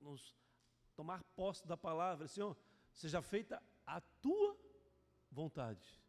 [0.00, 0.34] nos
[0.96, 2.56] tomar posse da palavra, Senhor,
[2.92, 4.56] seja feita a tua
[5.30, 6.02] vontade.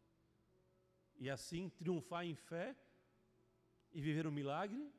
[1.16, 2.76] E assim triunfar em fé
[3.92, 4.92] e viver um milagre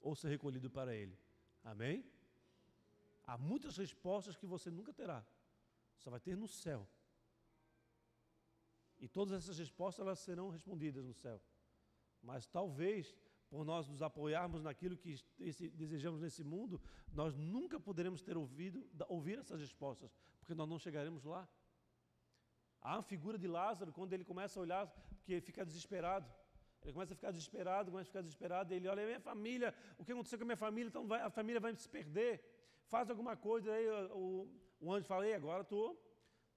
[0.00, 1.18] ou ser recolhido para Ele.
[1.62, 2.04] Amém?
[3.26, 5.26] há muitas respostas que você nunca terá.
[5.98, 6.88] Só vai ter no céu.
[8.98, 11.42] E todas essas respostas elas serão respondidas no céu.
[12.22, 13.14] Mas talvez,
[13.48, 15.16] por nós nos apoiarmos naquilo que
[15.74, 16.80] desejamos nesse mundo,
[17.12, 21.48] nós nunca poderemos ter ouvido, ouvir essas respostas, porque nós não chegaremos lá.
[22.80, 24.86] Há a figura de Lázaro, quando ele começa a olhar,
[25.16, 26.30] porque fica desesperado.
[26.82, 30.12] Ele começa a ficar desesperado, começa a ficar desesperado, ele olha, minha família, o que
[30.12, 32.42] aconteceu com a minha família, então vai, a família vai se perder.
[32.86, 34.48] Faz alguma coisa, aí o,
[34.80, 35.98] o anjo fala, agora tu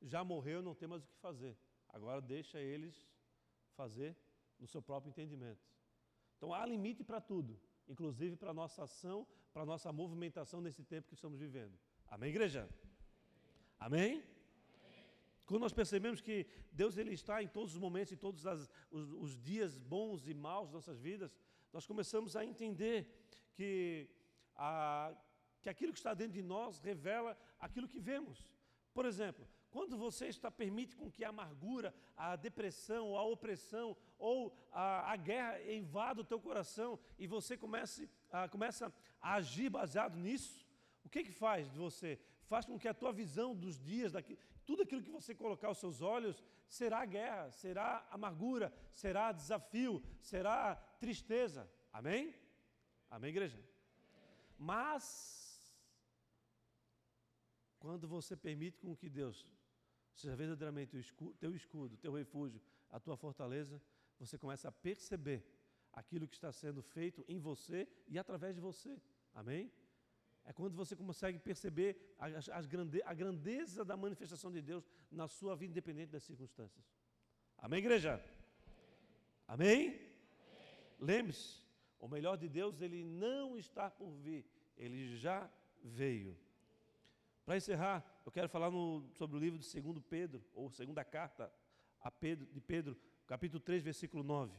[0.02, 1.58] já morreu, não tem mais o que fazer.
[1.90, 3.08] Agora deixa eles
[3.76, 4.16] fazer
[4.60, 5.69] no seu próprio entendimento.
[6.40, 10.86] Então há limite para tudo, inclusive para a nossa ação, para a nossa movimentação nesse
[10.86, 11.78] tempo que estamos vivendo.
[12.08, 12.70] Amém, igreja?
[13.78, 14.24] Amém?
[15.46, 19.12] Quando nós percebemos que Deus ele está em todos os momentos, em todos as, os,
[19.12, 21.36] os, dias bons e maus das nossas vidas,
[21.74, 22.98] nós começamos a entender
[23.54, 24.10] que,
[24.56, 25.14] a,
[25.62, 28.48] que aquilo que está dentro de nós revela aquilo que vemos.
[28.94, 34.56] Por exemplo, quando você está permite com que a amargura, a depressão, a opressão ou
[34.72, 40.18] a, a guerra invada o teu coração e você comece, a, começa a agir baseado
[40.18, 40.66] nisso,
[41.06, 42.20] o que que faz de você?
[42.46, 45.78] Faz com que a tua visão dos dias, daqui, tudo aquilo que você colocar os
[45.78, 51.70] seus olhos, será guerra, será amargura, será desafio, será tristeza.
[51.94, 52.36] Amém?
[53.10, 53.60] Amém, igreja?
[54.58, 55.74] Mas,
[57.80, 59.46] quando você permite com que Deus
[60.16, 63.82] seja verdadeiramente o escudo, teu escudo, teu refúgio, a tua fortaleza,
[64.18, 65.46] você começa a perceber
[65.94, 69.02] aquilo que está sendo feito em você e através de você.
[69.34, 69.72] Amém?
[70.44, 75.56] É quando você consegue perceber a, grande, a grandeza da manifestação de Deus na sua
[75.56, 76.84] vida, independente das circunstâncias.
[77.58, 78.14] Amém, igreja?
[79.48, 79.88] Amém?
[79.88, 80.10] Amém?
[81.00, 81.62] Lembre-se,
[82.00, 84.46] o melhor de Deus, ele não está por vir,
[84.78, 85.50] ele já
[85.84, 86.38] veio.
[87.50, 91.52] Para encerrar, eu quero falar no, sobre o livro de 2 Pedro, ou segunda carta
[92.00, 92.96] a Pedro, de Pedro,
[93.26, 94.56] capítulo 3, versículo 9,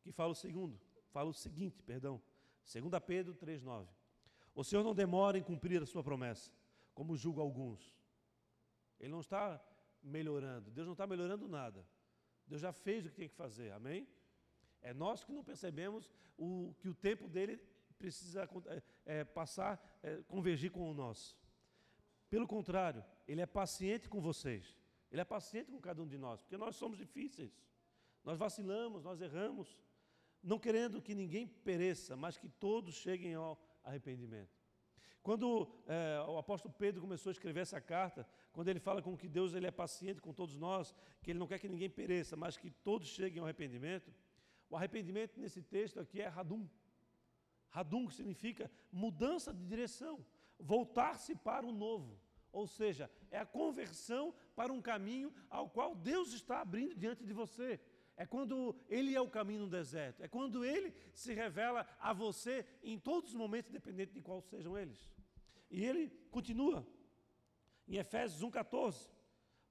[0.00, 2.22] que fala o segundo, fala o seguinte, perdão,
[2.72, 3.90] 2 Pedro 3, 9.
[4.54, 6.52] O Senhor não demora em cumprir a sua promessa,
[6.94, 7.92] como julga alguns.
[9.00, 9.60] Ele não está
[10.00, 11.84] melhorando, Deus não está melhorando nada.
[12.46, 14.06] Deus já fez o que tinha que fazer, amém?
[14.80, 16.08] É nós que não percebemos
[16.38, 17.60] o, que o tempo dele
[17.98, 21.42] precisa é, é, passar, é, convergir com o nosso.
[22.34, 24.76] Pelo contrário, Ele é paciente com vocês.
[25.08, 27.52] Ele é paciente com cada um de nós, porque nós somos difíceis.
[28.24, 29.78] Nós vacilamos, nós erramos,
[30.42, 34.58] não querendo que ninguém pereça, mas que todos cheguem ao arrependimento.
[35.22, 39.28] Quando é, o apóstolo Pedro começou a escrever essa carta, quando ele fala com que
[39.28, 42.56] Deus ele é paciente com todos nós, que ele não quer que ninguém pereça, mas
[42.56, 44.12] que todos cheguem ao arrependimento,
[44.68, 46.68] o arrependimento nesse texto aqui é radum.
[47.68, 50.26] Radum significa mudança de direção,
[50.58, 52.23] voltar-se para o novo.
[52.54, 57.32] Ou seja, é a conversão para um caminho ao qual Deus está abrindo diante de
[57.32, 57.80] você.
[58.16, 60.22] É quando Ele é o caminho no deserto.
[60.22, 64.78] É quando Ele se revela a você em todos os momentos, independente de quais sejam
[64.78, 65.10] eles.
[65.68, 66.86] E Ele continua.
[67.88, 69.10] Em Efésios 1,14,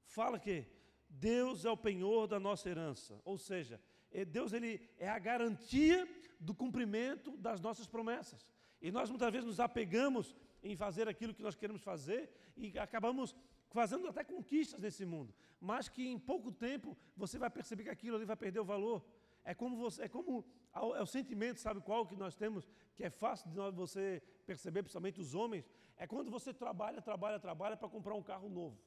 [0.04, 0.68] fala que
[1.08, 3.22] Deus é o penhor da nossa herança.
[3.24, 3.80] Ou seja,
[4.12, 6.06] é Deus ele é a garantia
[6.38, 8.46] do cumprimento das nossas promessas.
[8.82, 13.36] E nós muitas vezes nos apegamos em fazer aquilo que nós queremos fazer e acabamos
[13.70, 18.16] fazendo até conquistas nesse mundo, mas que em pouco tempo você vai perceber que aquilo
[18.16, 19.04] ali vai perder o valor.
[19.44, 23.10] É como você, é como é o sentimento, sabe qual que nós temos, que é
[23.10, 28.14] fácil de você perceber, principalmente os homens, é quando você trabalha, trabalha, trabalha para comprar
[28.14, 28.80] um carro novo.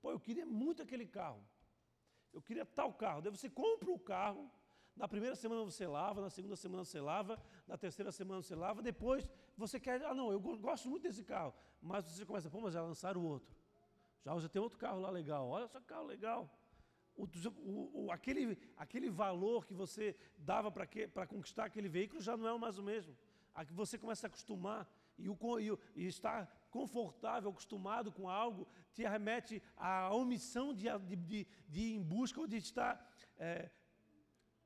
[0.00, 1.44] Pô, eu queria muito aquele carro.
[2.32, 3.20] Eu queria tal carro.
[3.20, 4.50] Daí você compra o carro,
[4.96, 8.82] na primeira semana você lava, na segunda semana você lava, na terceira semana você lava,
[8.82, 9.28] depois
[9.58, 11.52] você quer, ah não, eu gosto muito desse carro,
[11.82, 13.52] mas você começa, pô, mas já lançaram o outro.
[14.24, 16.48] Já você tem outro carro lá legal, olha só que carro legal.
[17.16, 22.48] O, o, o, aquele, aquele valor que você dava para conquistar aquele veículo já não
[22.48, 23.16] é mais o mesmo.
[23.72, 24.88] Você começa a acostumar
[25.18, 31.16] e, o, e, e estar confortável, acostumado com algo, te remete à omissão de, de,
[31.16, 33.04] de, de ir em busca ou de estar
[33.36, 33.68] é,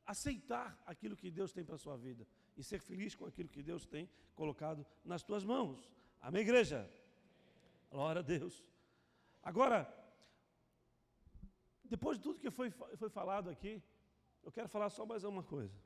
[0.05, 2.27] aceitar aquilo que Deus tem para a sua vida
[2.57, 5.91] e ser feliz com aquilo que Deus tem colocado nas tuas mãos.
[6.21, 6.89] Amém, igreja?
[7.91, 8.63] Glória a Deus.
[9.43, 9.93] Agora,
[11.85, 13.83] depois de tudo que foi, foi falado aqui,
[14.43, 15.79] eu quero falar só mais uma coisa.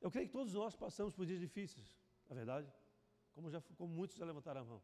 [0.00, 1.98] Eu creio que todos nós passamos por dias difíceis,
[2.28, 2.72] na é verdade,
[3.34, 4.82] como, já, como muitos já levantaram a mão.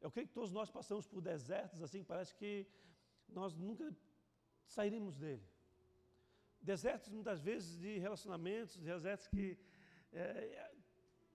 [0.00, 2.66] Eu creio que todos nós passamos por desertos assim, parece que
[3.28, 3.94] nós nunca
[4.66, 5.53] sairíamos dele
[6.64, 9.58] desertos muitas vezes de relacionamentos, desertos que
[10.12, 10.72] é,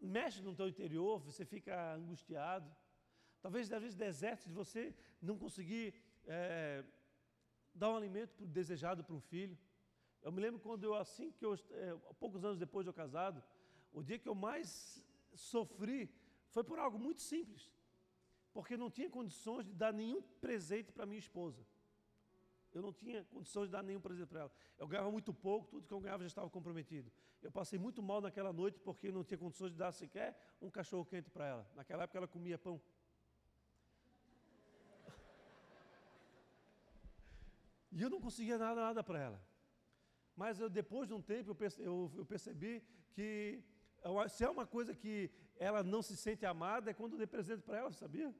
[0.01, 2.69] mexem no teu interior, você fica angustiado.
[3.41, 5.93] Talvez, às vezes, desertos de você não conseguir
[6.25, 6.83] é,
[7.73, 9.57] dar um alimento desejado para um filho.
[10.21, 13.41] Eu me lembro quando eu, assim que eu, é, poucos anos depois de eu casado,
[13.93, 16.11] o dia que eu mais sofri
[16.49, 17.71] foi por algo muito simples.
[18.51, 21.65] Porque não tinha condições de dar nenhum presente para minha esposa.
[22.73, 24.51] Eu não tinha condições de dar nenhum presente para ela.
[24.77, 27.11] Eu ganhava muito pouco, tudo que eu ganhava já estava comprometido.
[27.41, 31.05] Eu passei muito mal naquela noite porque não tinha condições de dar sequer um cachorro
[31.05, 31.71] quente para ela.
[31.75, 32.81] Naquela época ela comia pão.
[37.91, 39.49] E eu não conseguia nada, nada para ela.
[40.35, 42.25] Mas eu, depois de um tempo eu percebi, eu, eu
[43.13, 43.63] que
[44.29, 47.61] se é uma coisa que ela não se sente amada é quando eu dei presente
[47.61, 48.33] para ela, sabia?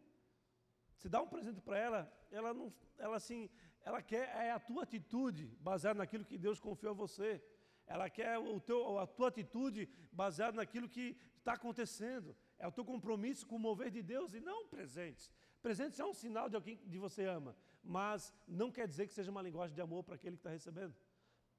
[0.95, 3.49] Se dá um presente para ela, ela não, ela assim,
[3.83, 7.41] ela quer é a tua atitude baseada naquilo que Deus confiou a você.
[7.87, 12.35] Ela quer o teu, a tua atitude baseada naquilo que está acontecendo.
[12.57, 15.31] É o teu compromisso com o mover de Deus e não presentes.
[15.61, 19.31] Presentes é um sinal de alguém que você ama, mas não quer dizer que seja
[19.31, 20.95] uma linguagem de amor para aquele que está recebendo.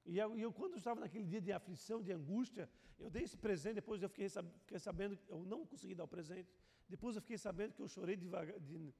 [0.06, 2.68] E eu, eu, quando eu estava naquele dia de aflição, de angústia,
[2.98, 4.28] eu dei esse presente, depois eu fiquei,
[4.78, 6.50] sabendo, eu não consegui dar o presente.
[6.88, 8.94] Depois eu fiquei sabendo que eu chorei devagar, de,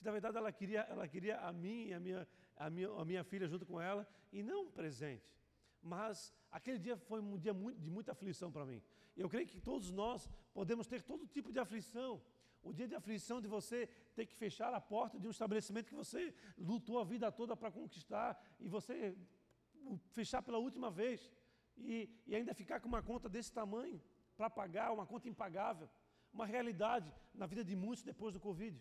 [0.00, 2.26] que na verdade ela queria, ela queria a mim e a minha,
[2.56, 5.30] a, minha, a minha filha junto com ela, e não um presente.
[5.82, 8.82] Mas aquele dia foi um dia muito, de muita aflição para mim.
[9.14, 12.22] Eu creio que todos nós podemos ter todo tipo de aflição.
[12.62, 15.94] O dia de aflição de você ter que fechar a porta de um estabelecimento que
[15.94, 19.14] você lutou a vida toda para conquistar e você
[20.18, 21.30] fechar pela última vez
[21.76, 24.00] e, e ainda ficar com uma conta desse tamanho
[24.34, 25.88] para pagar, uma conta impagável.
[26.32, 28.80] Uma realidade na vida de muitos depois do Covid.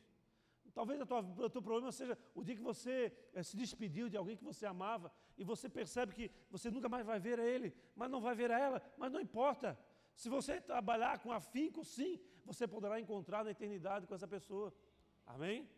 [0.74, 4.43] Talvez o teu problema seja o dia que você é, se despediu de alguém que
[4.43, 8.22] você amava e você percebe que você nunca mais vai ver a ele, mas não
[8.22, 9.78] vai ver a ela, mas não importa.
[10.15, 14.74] Se você trabalhar com afinco, sim, você poderá encontrar na eternidade com essa pessoa.
[15.26, 15.70] Amém?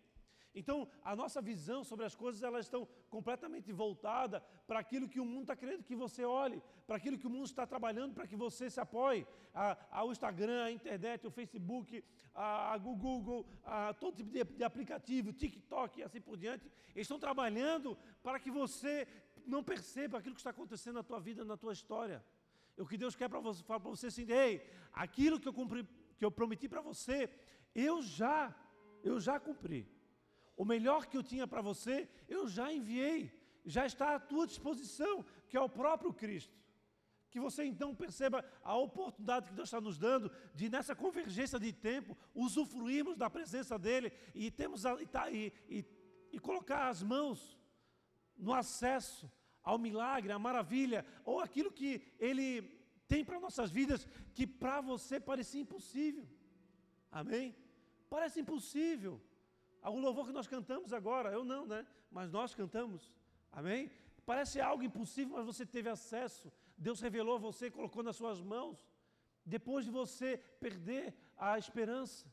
[0.54, 5.26] Então, a nossa visão sobre as coisas, elas estão completamente voltada para aquilo que o
[5.26, 8.36] mundo está querendo que você olhe, para aquilo que o mundo está trabalhando para que
[8.36, 9.26] você se apoie.
[9.90, 12.04] Ao Instagram, a internet, o Facebook,
[12.36, 17.06] a, a Google, a todo tipo de, de aplicativo, TikTok e assim por diante, eles
[17.06, 19.08] estão trabalhando para que você
[19.46, 22.24] não perceba aquilo que está acontecendo na tua vida, na tua história.
[22.78, 25.88] O que Deus quer para você, falar para você assim, ei, aquilo que eu, cumpri,
[26.18, 27.30] que eu prometi para você,
[27.74, 28.54] eu já,
[29.04, 29.88] eu já cumpri.
[30.62, 33.20] O melhor que eu tinha para você, eu já enviei,
[33.66, 36.56] já está à tua disposição, que é o próprio Cristo.
[37.32, 41.74] Que você então perceba a oportunidade que Deus está nos dando de, nessa convergência de
[41.74, 45.52] tempo, usufruirmos da presença dEle e, temos a, e, tá, e,
[46.32, 47.58] e, colocar as mãos
[48.38, 49.32] no acesso
[49.64, 52.62] ao milagre, à maravilha, ou aquilo que Ele
[53.08, 56.28] tem para nossas vidas que para você parecia impossível.
[57.12, 57.56] Amém?
[58.08, 59.20] Parece impossível.
[59.84, 61.86] O louvor que nós cantamos agora, eu não, né?
[62.12, 63.12] Mas nós cantamos.
[63.52, 63.92] Amém?
[64.26, 66.52] Parece algo impossível, mas você teve acesso.
[66.78, 68.88] Deus revelou a você, colocou nas suas mãos.
[69.46, 72.31] Depois de você perder a esperança.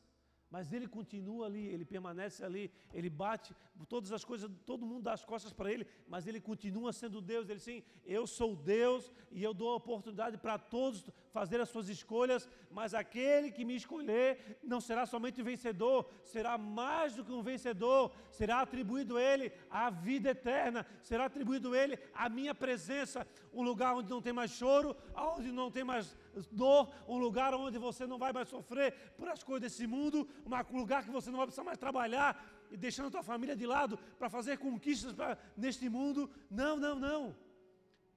[0.49, 3.55] Mas ele continua ali, ele permanece ali, ele bate
[3.87, 7.49] todas as coisas, todo mundo dá as costas para ele, mas ele continua sendo Deus.
[7.49, 11.87] Ele sim, eu sou Deus e eu dou a oportunidade para todos fazer as suas
[11.87, 17.43] escolhas, mas aquele que me escolher não será somente vencedor, será mais do que um
[17.43, 23.25] vencedor, será atribuído a ele a vida eterna, será atribuído a ele a minha presença,
[23.53, 27.77] um lugar onde não tem mais choro, onde não tem mais dor, um lugar onde
[27.77, 31.37] você não vai mais sofrer por as coisas desse mundo, um lugar que você não
[31.37, 35.37] vai precisar mais trabalhar e deixando a tua família de lado para fazer conquistas pra,
[35.57, 36.29] neste mundo.
[36.49, 37.35] Não, não, não.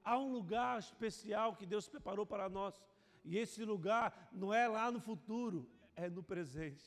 [0.03, 2.81] Há um lugar especial que Deus preparou para nós.
[3.23, 6.83] E esse lugar não é lá no futuro, é no presente.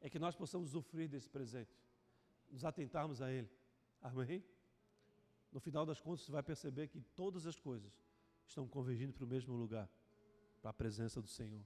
[0.00, 1.74] É que nós possamos sofrer desse presente,
[2.50, 3.50] nos atentarmos a Ele.
[4.02, 4.44] Amém?
[5.52, 7.92] No final das contas, você vai perceber que todas as coisas
[8.46, 9.88] estão convergindo para o mesmo lugar
[10.60, 11.64] para a presença do Senhor.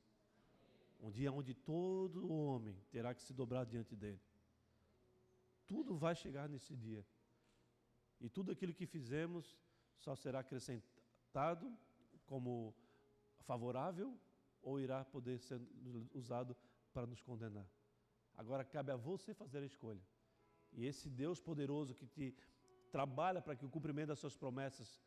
[1.00, 4.20] Um dia onde todo homem terá que se dobrar diante dele.
[5.66, 7.06] Tudo vai chegar nesse dia.
[8.20, 9.56] E tudo aquilo que fizemos
[9.96, 11.74] só será acrescentado
[12.26, 12.74] como
[13.38, 14.18] favorável
[14.60, 15.60] ou irá poder ser
[16.12, 16.54] usado
[16.92, 17.66] para nos condenar.
[18.36, 20.02] Agora cabe a você fazer a escolha.
[20.72, 22.36] E esse Deus poderoso que te
[22.90, 25.00] trabalha para que o cumprimento das suas promessas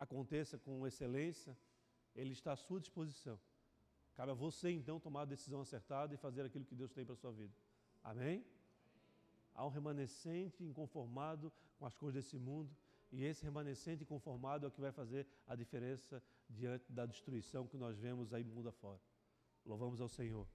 [0.00, 1.56] aconteça com excelência,
[2.14, 3.38] ele está à sua disposição.
[4.14, 7.12] Cabe a você então tomar a decisão acertada e fazer aquilo que Deus tem para
[7.12, 7.54] a sua vida.
[8.02, 8.44] Amém?
[9.54, 12.74] Há um remanescente inconformado com as coisas desse mundo,
[13.12, 17.76] e esse remanescente inconformado é o que vai fazer a diferença diante da destruição que
[17.76, 19.00] nós vemos aí mundo afora.
[19.66, 20.46] Louvamos ao Senhor.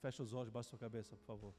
[0.00, 1.54] Fecha os olhos, baixa sua cabeça, por favor.